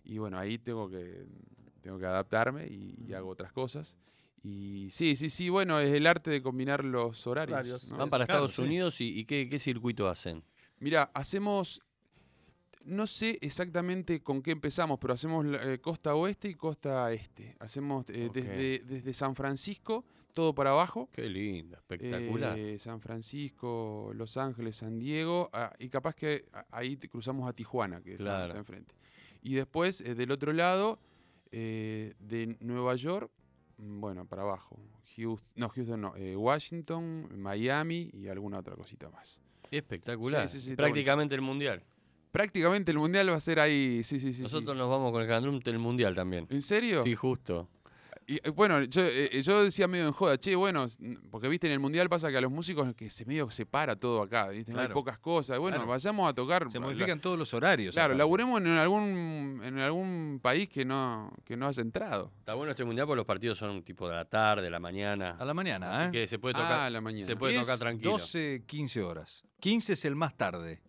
Y 0.04 0.18
bueno, 0.18 0.38
ahí 0.38 0.58
tengo 0.58 0.88
que, 0.88 1.26
tengo 1.80 1.98
que 1.98 2.06
adaptarme 2.06 2.66
y, 2.68 2.94
y 3.08 3.14
hago 3.14 3.30
otras 3.30 3.52
cosas. 3.52 3.96
Y 4.42 4.88
sí, 4.90 5.16
sí, 5.16 5.30
sí, 5.30 5.48
bueno, 5.48 5.80
es 5.80 5.90
el 5.94 6.06
arte 6.06 6.30
de 6.30 6.42
combinar 6.42 6.84
los 6.84 7.26
horarios. 7.26 7.54
Horarios. 7.58 7.90
¿no? 7.90 7.96
Van 7.96 8.10
para 8.10 8.26
Claro, 8.26 8.44
Estados 8.44 8.56
sí. 8.56 8.62
Unidos 8.62 9.00
y, 9.00 9.18
y 9.18 9.24
qué, 9.24 9.48
qué 9.48 9.58
circuito 9.58 10.06
hacen. 10.06 10.44
Mira, 10.80 11.10
hacemos. 11.14 11.80
no 12.84 13.06
sé 13.06 13.38
exactamente 13.40 14.22
con 14.22 14.42
qué 14.42 14.50
empezamos, 14.50 14.98
pero 14.98 15.14
hacemos 15.14 15.46
eh, 15.46 15.78
costa 15.80 16.14
oeste 16.14 16.48
y 16.48 16.54
costa 16.54 17.10
este. 17.12 17.56
Hacemos 17.60 18.04
eh, 18.10 18.28
desde, 18.32 18.80
desde 18.80 19.14
San 19.14 19.34
Francisco, 19.34 20.04
todo 20.34 20.54
para 20.54 20.70
abajo. 20.70 21.08
Qué 21.12 21.28
lindo, 21.28 21.76
espectacular. 21.76 22.58
eh, 22.58 22.78
San 22.78 23.00
Francisco, 23.00 24.10
Los 24.14 24.36
Ángeles, 24.36 24.76
San 24.76 24.98
Diego, 24.98 25.48
ah, 25.54 25.72
y 25.78 25.88
capaz 25.88 26.14
que 26.14 26.44
a- 26.52 26.66
ahí 26.70 26.96
te 26.96 27.08
cruzamos 27.08 27.48
a 27.48 27.54
Tijuana, 27.54 28.02
que 28.02 28.12
está- 28.12 28.24
Claro. 28.24 28.46
está 28.48 28.58
enfrente. 28.58 28.94
Y 29.42 29.54
después, 29.54 30.00
eh, 30.02 30.14
del 30.14 30.30
otro 30.30 30.52
lado, 30.52 30.98
eh, 31.52 32.14
de 32.18 32.56
Nueva 32.60 32.96
York, 32.96 33.30
mm, 33.78 34.00
bueno, 34.00 34.26
para 34.26 34.42
abajo. 34.42 34.78
Houston, 35.16 35.48
no, 35.54 35.68
Houston 35.70 36.00
no, 36.00 36.12
Washington, 36.36 37.28
Miami 37.40 38.10
y 38.12 38.26
alguna 38.28 38.58
otra 38.58 38.74
cosita 38.74 39.08
más. 39.10 39.40
Espectacular. 39.76 40.48
sí, 40.48 40.60
sí, 40.60 40.70
está 40.70 40.82
Prácticamente 40.82 41.34
el 41.34 41.40
mundial. 41.40 41.82
Prácticamente 42.32 42.90
el 42.90 42.98
mundial 42.98 43.30
va 43.30 43.36
a 43.36 43.40
ser 43.40 43.60
ahí, 43.60 44.02
sí, 44.02 44.18
sí, 44.18 44.28
sí. 44.28 44.34
sí. 44.34 44.42
Nosotros 44.42 44.76
nos 44.76 44.88
vamos 44.88 45.12
con 45.12 45.22
el 45.22 45.28
Candrum 45.28 45.60
del 45.60 45.78
mundial 45.78 46.14
también. 46.14 46.46
¿En 46.50 46.62
serio? 46.62 47.02
Sí, 47.04 47.14
justo. 47.14 47.68
Y, 48.26 48.36
eh, 48.36 48.50
bueno, 48.50 48.82
yo, 48.84 49.02
eh, 49.04 49.42
yo 49.42 49.64
decía 49.64 49.86
medio 49.86 50.06
en 50.06 50.12
joda, 50.12 50.38
che, 50.38 50.54
bueno, 50.56 50.86
porque 51.30 51.46
viste, 51.48 51.66
en 51.66 51.74
el 51.74 51.78
mundial 51.80 52.08
pasa 52.08 52.30
que 52.30 52.38
a 52.38 52.40
los 52.40 52.50
músicos 52.50 52.94
que 52.94 53.10
se 53.10 53.24
medio 53.26 53.50
separa 53.50 53.96
todo 53.96 54.22
acá, 54.22 54.48
¿viste? 54.48 54.72
No 54.72 54.80
hay 54.80 54.88
pocas 54.88 55.18
cosas. 55.18 55.58
Bueno, 55.58 55.76
Claro. 55.76 55.90
vayamos 55.90 56.30
a 56.30 56.34
tocar. 56.34 56.70
Se 56.70 56.78
la- 56.80 56.86
modifican 56.86 57.20
todos 57.20 57.38
los 57.38 57.52
horarios. 57.52 57.94
Claro, 57.94 58.14
aparte. 58.14 58.18
laburemos 58.18 58.60
en 58.62 58.68
algún, 58.68 59.60
en 59.62 59.78
algún 59.78 60.40
país 60.42 60.68
que 60.68 60.84
no, 60.84 61.30
que 61.44 61.56
no 61.56 61.66
has 61.66 61.76
entrado. 61.78 62.32
Está 62.38 62.54
bueno 62.54 62.70
este 62.70 62.84
mundial 62.84 63.06
porque 63.06 63.16
los 63.18 63.26
partidos 63.26 63.58
son 63.58 63.82
tipo 63.82 64.08
de 64.08 64.14
la 64.16 64.24
tarde, 64.24 64.62
de 64.62 64.70
la 64.70 64.80
mañana. 64.80 65.36
A 65.38 65.44
la 65.44 65.52
mañana, 65.54 66.00
Así 66.00 66.08
¿eh? 66.08 66.20
que 66.22 66.26
se 66.26 66.38
puede 66.38 66.54
Ah, 66.56 66.62
tocar. 66.62 66.80
a 66.80 66.90
la 66.90 67.00
mañana. 67.00 67.26
se 67.26 67.36
puede 67.36 67.52
10, 67.54 67.66
tocar 67.66 67.78
tranquilo. 67.78 68.12
12, 68.12 68.62
15 68.66 69.02
horas. 69.02 69.44
15 69.60 69.92
es 69.92 70.04
el 70.06 70.16
más 70.16 70.34
tarde. 70.36 70.80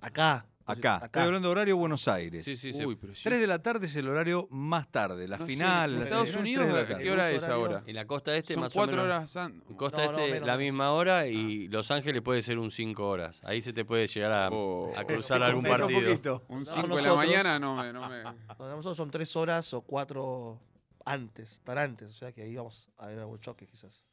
Acá. 0.00 0.46
Acá. 0.72 0.96
Acá. 0.96 1.06
Estoy 1.06 1.22
hablando 1.22 1.48
de 1.48 1.52
horario 1.52 1.76
Buenos 1.76 2.08
Aires. 2.08 2.44
Sí, 2.44 2.56
sí, 2.56 2.72
sí. 2.72 2.84
Uy, 2.84 2.96
pero 2.96 3.14
sí. 3.14 3.22
3 3.24 3.40
de 3.40 3.46
la 3.46 3.60
tarde 3.62 3.86
es 3.86 3.96
el 3.96 4.08
horario 4.08 4.48
más 4.50 4.88
tarde. 4.90 5.26
La 5.28 5.38
No 5.38 5.46
sé, 5.46 5.52
final. 5.52 5.94
en 5.96 6.02
Estados 6.02 6.34
Unidos, 6.36 6.66
de 6.66 6.72
la 6.72 6.80
¿a 6.80 6.86
tarde. 6.88 7.02
¿qué 7.04 7.10
hora 7.10 7.30
es 7.30 7.48
ahora? 7.48 7.82
En 7.86 7.94
la 7.94 8.04
costa 8.06 8.34
este 8.36 8.54
Son 8.54 8.62
más 8.64 8.72
cuatro 8.72 9.02
o 9.02 9.04
menos. 9.04 9.16
horas. 9.16 9.36
an- 9.36 9.62
En 9.68 9.76
costa 9.76 10.04
No, 10.06 10.12
no, 10.12 10.18
este 10.18 10.32
menos, 10.32 10.46
la 10.46 10.56
misma 10.56 10.92
hora 10.92 11.26
y 11.26 11.68
Los 11.68 11.90
Ángeles 11.90 12.22
puede 12.22 12.42
ser 12.42 12.58
un 12.58 12.70
5 12.70 13.08
horas. 13.08 13.40
Ahí 13.44 13.62
se 13.62 13.72
te 13.72 13.84
puede 13.84 14.06
llegar 14.06 14.32
a, 14.32 14.48
Oh. 14.50 14.90
a 14.96 15.04
cruzar 15.04 15.36
Pero 15.38 15.44
algún 15.46 15.64
partido. 15.64 16.42
Un 16.48 16.58
No, 16.60 16.64
5 16.64 16.96
de 16.96 17.02
la 17.02 17.14
mañana 17.14 17.58
no 17.58 17.76
me... 17.76 17.92
No 17.92 18.08
me... 18.08 18.22
Nosotros 18.22 18.96
son 18.96 19.10
tres 19.10 19.34
horas 19.36 19.72
o 19.74 19.80
cuatro 19.82 20.60
antes, 21.04 21.60
tan 21.64 21.78
antes. 21.78 22.10
O 22.10 22.14
sea 22.18 22.32
que 22.32 22.42
ahí 22.42 22.54
vamos 22.56 22.90
a 22.98 23.06
ver 23.06 23.18
algún 23.18 23.38
choque 23.40 23.66
quizás. 23.66 24.04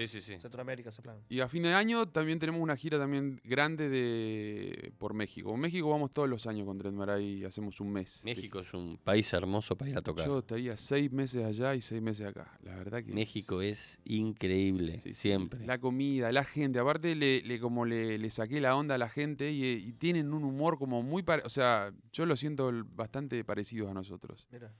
Sí, 0.00 0.06
sí, 0.06 0.20
sí. 0.20 0.38
Centroamérica 0.40 0.88
ese 0.90 1.02
plan. 1.02 1.16
Y 1.28 1.40
a 1.40 1.48
fin 1.48 1.62
de 1.62 1.72
año 1.74 2.06
también 2.08 2.38
tenemos 2.38 2.60
una 2.60 2.76
gira 2.76 2.98
también 2.98 3.40
grande 3.44 3.88
de 3.88 4.92
por 4.98 5.14
México. 5.14 5.54
En 5.54 5.60
México 5.60 5.88
vamos 5.90 6.10
todos 6.12 6.28
los 6.28 6.46
años 6.46 6.66
con 6.66 6.78
Tren 6.78 6.94
Maray 6.94 7.40
y 7.40 7.44
hacemos 7.44 7.80
un 7.80 7.92
mes. 7.92 8.22
de 8.24 8.34
México 8.34 8.60
es 8.60 8.72
un 8.74 8.98
país 9.02 9.32
hermoso 9.32 9.76
para 9.76 9.90
ir 9.90 9.98
a 9.98 10.02
tocar. 10.02 10.26
Yo 10.26 10.38
estaría 10.40 10.76
seis 10.76 11.10
meses 11.12 11.44
allá 11.44 11.74
y 11.74 11.80
seis 11.80 12.00
meses 12.02 12.26
acá. 12.26 12.58
La 12.62 12.74
verdad 12.76 13.02
que 13.04 13.12
México 13.12 13.60
es 13.62 13.98
increíble, 14.04 15.00
Sí, 15.00 15.12
siempre. 15.12 15.64
La 15.66 15.78
comida, 15.78 16.32
la 16.32 16.44
gente. 16.44 16.78
Aparte, 16.78 17.14
le, 17.14 17.42
le- 17.42 17.60
como 17.60 17.84
le, 17.84 18.18
le 18.18 18.30
saqué 18.30 18.60
la 18.60 18.74
onda 18.76 18.94
a 18.94 18.98
la 18.98 19.08
gente 19.08 19.50
y, 19.52 19.64
y 19.64 19.92
tienen 19.92 20.32
un 20.32 20.44
humor 20.44 20.78
como 20.78 21.02
muy... 21.02 21.22
pare- 21.22 21.42
o 21.44 21.50
sea, 21.50 21.92
yo 22.12 22.26
lo 22.26 22.36
siento 22.36 22.70
bastante 22.94 23.44
parecidos 23.44 23.90
a 23.90 23.94
nosotros. 23.94 24.46
Mira. 24.50 24.72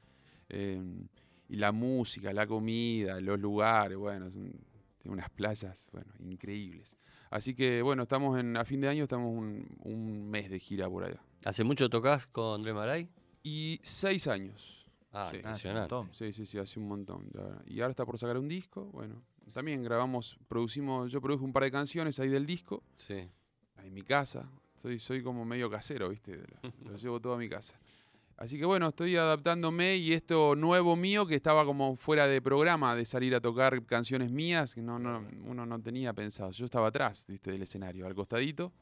Eh, 0.49 0.81
y 1.49 1.57
la 1.57 1.73
música, 1.73 2.33
la 2.33 2.47
comida, 2.47 3.21
los 3.21 3.39
lugares, 3.39 3.99
bueno, 3.99 4.31
son, 4.31 4.53
tiene 5.03 5.15
unas 5.15 5.31
playas, 5.31 5.89
bueno, 5.93 6.13
increíbles. 6.21 6.97
Así 7.31 7.55
que, 7.55 7.83
bueno, 7.83 8.03
estamos 8.05 8.39
en, 8.39 8.57
a 8.57 8.65
fin 8.65 8.81
de 8.81 8.89
año 8.89 9.03
estamos 9.05 9.33
un, 9.37 9.67
un 9.81 10.31
mes 10.31 10.49
de 10.51 10.59
gira 10.61 10.89
por 10.89 11.05
allá. 11.05 11.21
¿Hace 11.45 11.65
mucho 11.65 11.89
tocas 11.91 12.27
con 12.29 12.55
André 12.57 12.73
Maray? 12.73 13.09
Y 13.43 13.81
seis 13.83 14.27
años. 14.29 14.87
Ah, 15.13 15.31
Sí. 15.55 15.69
Montón. 15.69 16.09
Sí, 16.13 16.33
sí, 16.33 16.47
sí, 16.47 16.59
hace 16.59 16.79
un 16.79 16.89
montón. 16.89 17.29
ya. 17.35 17.63
Y 17.67 17.81
ahora 17.81 17.91
está 17.91 18.07
por 18.07 18.19
sacar 18.19 18.39
un 18.39 18.49
disco. 18.49 18.85
Bueno, 18.93 19.23
también 19.53 19.83
grabamos, 19.83 20.39
producimos, 20.49 21.11
yo 21.11 21.21
produje 21.21 21.45
un 21.45 21.53
par 21.53 21.65
de 21.65 21.71
canciones 21.71 22.19
ahí 22.21 22.29
del 22.29 22.47
disco, 22.47 22.83
Sí. 22.97 23.15
ahí 23.77 23.89
en 23.89 23.95
mi 23.95 24.03
casa. 24.03 24.49
Soy, 24.77 24.99
soy 24.99 25.23
como 25.23 25.45
medio 25.45 25.71
casero, 25.71 26.09
¿viste? 26.09 26.37
Lo, 26.37 26.91
lo 26.93 26.97
llevo 26.97 27.21
todo 27.21 27.35
a 27.35 27.39
mi 27.39 27.49
casa. 27.49 27.79
Así 28.37 28.59
que 28.59 28.65
bueno, 28.65 28.89
estoy 28.89 29.17
adaptándome 29.17 29.97
y 29.97 30.13
esto 30.15 30.57
nuevo 30.57 30.97
mío 30.97 31.27
que 31.27 31.35
estaba 31.37 31.65
como 31.65 31.97
fuera 31.97 32.27
de 32.27 32.43
programa 32.43 32.97
de 32.97 33.07
salir 33.07 33.35
a 33.35 33.41
tocar 33.41 33.85
canciones 33.87 34.31
mías 34.33 34.75
que 34.75 34.83
no, 34.83 34.99
no, 34.99 35.25
uno 35.45 35.65
no 35.65 35.81
tenía 35.81 36.13
pensado. 36.13 36.51
Yo 36.51 36.65
estaba 36.65 36.89
atrás, 36.89 37.25
¿viste? 37.29 37.53
Del 37.53 37.63
escenario, 37.63 38.07
al 38.07 38.15
costadito. 38.15 38.73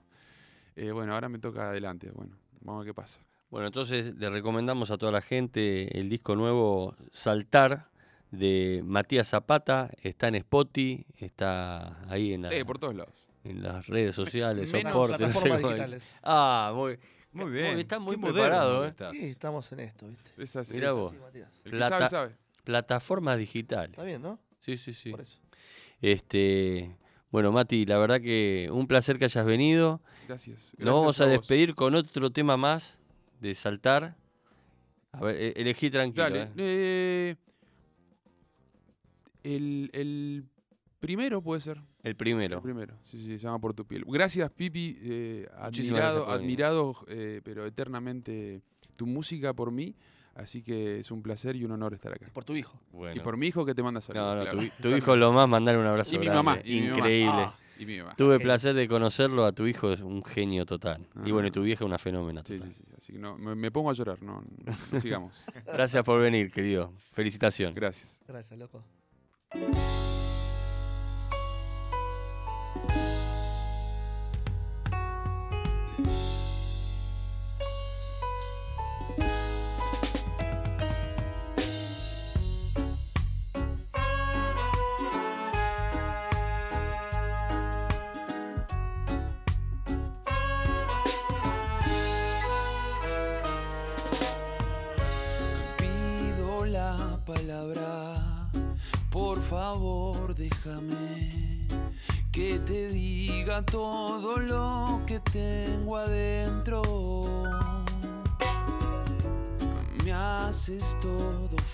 Eh, 0.76 0.92
bueno, 0.92 1.12
ahora 1.14 1.28
me 1.28 1.38
toca 1.38 1.68
adelante. 1.68 2.10
Bueno, 2.10 2.38
vamos 2.60 2.80
a 2.80 2.84
ver 2.84 2.90
qué 2.90 2.94
pasa. 2.94 3.20
Bueno, 3.50 3.66
entonces 3.66 4.14
le 4.16 4.30
recomendamos 4.30 4.90
a 4.90 4.96
toda 4.96 5.12
la 5.12 5.20
gente 5.20 5.98
el 5.98 6.08
disco 6.08 6.36
nuevo 6.36 6.94
Saltar 7.10 7.88
de 8.30 8.80
Matías 8.84 9.28
Zapata. 9.28 9.90
Está 10.02 10.28
en 10.28 10.36
Spotify, 10.36 11.04
está 11.18 12.08
ahí 12.08 12.32
en, 12.32 12.42
la- 12.42 12.52
Sí, 12.52 12.64
por 12.64 12.78
todos 12.78 12.94
lados. 12.94 13.26
en 13.44 13.62
las 13.62 13.86
redes 13.88 14.14
sociales, 14.14 14.72
menos 14.72 14.92
soporte, 14.92 15.26
no 15.26 15.34
sé 15.34 15.48
digitales. 15.56 16.14
Ah, 16.22 16.72
muy, 16.74 16.98
Muy 17.32 17.50
bien. 17.52 17.78
está 17.78 17.98
muy 17.98 18.16
Qué 18.16 18.22
preparado, 18.22 18.84
¿eh? 18.84 18.88
estás. 18.88 19.12
Sí, 19.12 19.26
estamos 19.26 19.70
en 19.72 19.80
esto, 19.80 20.06
¿viste? 20.08 20.30
Esas- 20.42 20.72
Mirá 20.72 20.88
es- 20.88 20.94
vos. 20.94 21.12
Sí, 21.12 21.18
Matías. 21.18 21.50
El 21.64 21.70
que 21.70 21.76
Plata- 21.76 21.96
sabe, 21.98 22.08
sabe. 22.10 22.36
Plataformas 22.64 23.38
digitales. 23.38 23.90
Está 23.90 24.02
bien, 24.04 24.20
¿no? 24.22 24.38
Sí, 24.58 24.76
sí, 24.76 24.92
sí. 24.92 25.10
Por 25.10 25.20
eso. 25.20 25.38
Este, 26.02 26.96
bueno, 27.30 27.52
Mati, 27.52 27.86
la 27.86 27.98
verdad 27.98 28.20
que 28.20 28.68
un 28.72 28.86
placer 28.86 29.18
que 29.18 29.26
hayas 29.26 29.44
venido. 29.46 30.00
Gracias. 30.28 30.72
Nos 30.78 30.94
vamos 30.94 31.20
a 31.20 31.24
vos. 31.24 31.32
despedir 31.32 31.74
con 31.74 31.94
otro 31.94 32.30
tema 32.30 32.56
más 32.56 32.94
de 33.40 33.54
saltar. 33.54 34.16
A 35.12 35.20
ver, 35.20 35.36
e- 35.36 35.52
elegí 35.60 35.90
tranquilo. 35.90 36.24
Dale. 36.24 36.42
eh. 36.42 36.50
eh, 36.56 37.36
el, 39.42 39.90
el 39.92 40.44
primero 41.00 41.42
puede 41.42 41.60
ser. 41.60 41.80
El 42.02 42.10
El 42.10 42.16
primero. 42.16 42.62
primero. 42.62 42.94
Sí, 43.02 43.18
sí, 43.18 43.26
se 43.26 43.38
llama 43.38 43.58
Por 43.58 43.74
tu 43.74 43.84
piel. 43.86 44.04
Gracias, 44.06 44.50
Pipi. 44.50 44.98
eh, 45.02 45.46
admirado, 45.56 46.20
gracias 46.24 46.40
admirado 46.40 46.94
eh, 47.08 47.40
pero 47.44 47.66
eternamente 47.66 48.62
tu 48.96 49.06
música 49.06 49.52
por 49.54 49.70
mí. 49.70 49.94
Así 50.34 50.62
que 50.62 51.00
es 51.00 51.10
un 51.10 51.22
placer 51.22 51.56
y 51.56 51.64
un 51.64 51.72
honor 51.72 51.92
estar 51.92 52.12
acá. 52.12 52.28
Por 52.32 52.44
tu 52.44 52.54
hijo. 52.54 52.80
Bueno. 52.92 53.16
Y 53.16 53.20
por 53.20 53.36
mi 53.36 53.48
hijo 53.48 53.66
que 53.66 53.74
te 53.74 53.82
manda 53.82 54.00
saludos. 54.00 54.26
no, 54.26 54.34
no, 54.36 54.42
claro. 54.50 54.58
tu, 54.78 54.82
tu 54.88 54.96
hijo 54.96 55.16
lo 55.16 55.32
más, 55.32 55.48
mandar 55.48 55.76
un 55.76 55.84
abrazo 55.86 56.14
Y 56.14 56.18
mi 56.18 56.26
grande. 56.26 56.42
mamá, 56.42 56.60
y 56.64 56.74
mi 56.74 56.80
mamá. 56.88 56.96
Increíble. 56.98 57.32
Ah. 57.34 57.54
Y 57.78 57.86
mi 57.86 57.98
mamá. 57.98 58.14
Tuve 58.16 58.36
Ok. 58.36 58.42
placer 58.42 58.74
de 58.74 58.86
conocerlo, 58.88 59.44
a 59.44 59.52
tu 59.52 59.66
hijo 59.66 59.92
es 59.92 60.00
un 60.00 60.22
genio 60.24 60.64
total. 60.66 61.06
Y 61.24 61.30
bueno, 61.32 61.48
y 61.48 61.50
tu 61.50 61.62
vieja 61.62 61.82
es 61.84 61.86
una 61.86 61.98
fenómena 61.98 62.42
Sí, 62.44 62.56
total. 62.58 62.72
sí, 62.72 62.82
sí. 62.86 62.92
Así 62.96 63.12
que 63.14 63.18
no, 63.18 63.36
me, 63.38 63.54
me 63.54 63.70
pongo 63.70 63.90
a 63.90 63.92
llorar. 63.92 64.22
No, 64.22 64.40
no, 64.64 64.76
no 64.92 65.00
sigamos. 65.00 65.44
Gracias 65.66 66.02
por 66.04 66.20
venir, 66.20 66.50
querido. 66.52 66.92
Felicitaciones. 67.12 67.74
Gracias. 67.74 68.20
Gracias, 68.26 68.58
loco. 68.58 68.84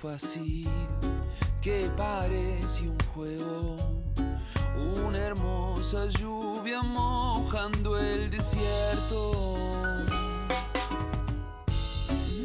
Fácil, 0.06 0.68
que 1.60 1.90
parece 1.96 2.82
un 2.82 2.98
juego. 3.12 3.76
Una 5.04 5.18
hermosa 5.18 6.06
lluvia 6.06 6.82
mojando 6.82 7.98
el 7.98 8.30
desierto. 8.30 9.56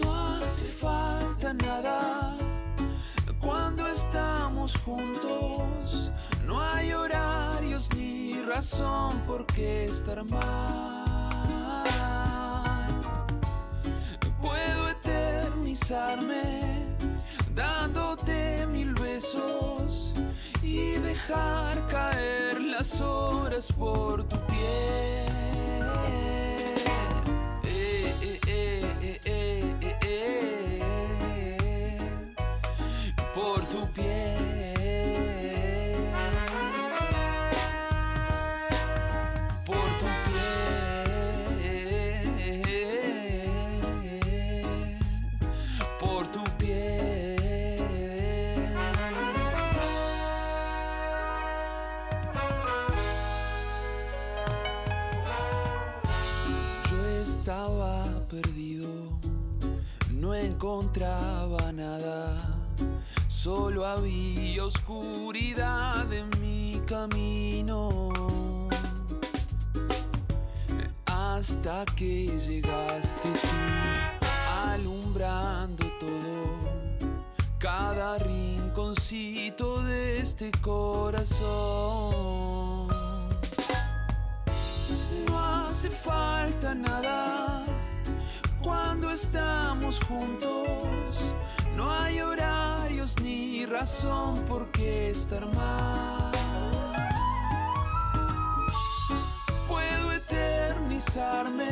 No 0.01 0.15
hace 0.15 0.65
falta 0.65 1.53
nada 1.53 2.35
cuando 3.39 3.85
estamos 3.87 4.73
juntos. 4.83 6.11
No 6.45 6.59
hay 6.59 6.93
horarios 6.93 7.89
ni 7.95 8.41
razón 8.41 9.19
por 9.27 9.45
qué 9.45 9.85
estar 9.85 10.23
mal. 10.31 11.11
Puedo 14.41 14.89
eternizarme 14.89 16.70
dándote 17.55 18.65
mil 18.67 18.93
besos 18.93 20.13
y 20.61 20.91
dejar 20.99 21.87
caer 21.87 22.61
las 22.61 23.01
horas 23.01 23.71
por 23.71 24.23
tu 24.23 24.37
piel. 24.47 25.30
Oscuridad 64.91 66.11
en 66.11 66.29
mi 66.41 66.81
camino. 66.85 68.09
Hasta 71.05 71.85
que 71.95 72.27
llegaste 72.39 73.29
tú, 73.41 73.47
alumbrando 74.71 75.85
todo, 75.99 76.59
cada 77.57 78.17
rinconcito 78.17 79.81
de 79.83 80.19
este 80.19 80.51
corazón. 80.61 81.41
No 85.27 85.39
hace 85.39 85.89
falta 85.89 86.75
nada 86.75 87.63
cuando 88.61 89.11
estamos 89.11 89.99
juntos. 90.03 91.00
Razón 93.81 94.35
por 94.47 94.69
qué 94.69 95.09
estar 95.09 95.43
mal. 95.55 96.31
Puedo 99.67 100.11
eternizarme 100.11 101.71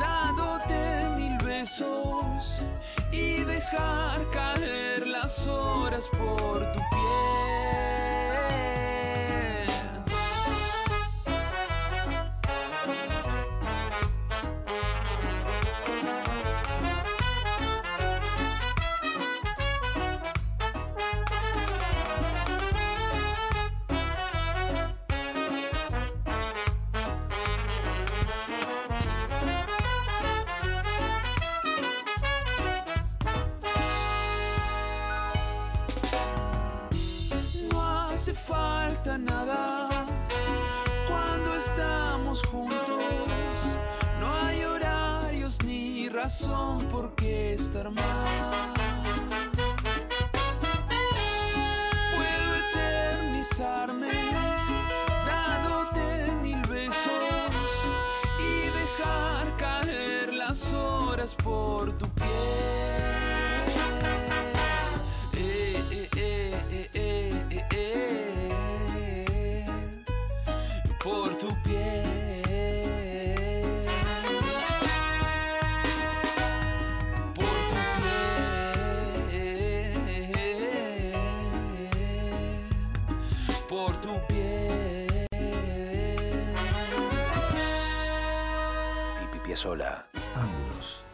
dándote 0.00 1.08
mil 1.16 1.38
besos 1.38 2.64
y 3.12 3.44
dejar 3.44 4.28
caer 4.30 5.06
las 5.06 5.46
horas 5.46 6.08
por 6.08 6.72
tu 6.72 6.80
piel. 6.90 8.27
Razón 46.28 46.76
por 46.90 47.14
qué 47.14 47.54
estar 47.54 47.90
mal. 47.90 48.77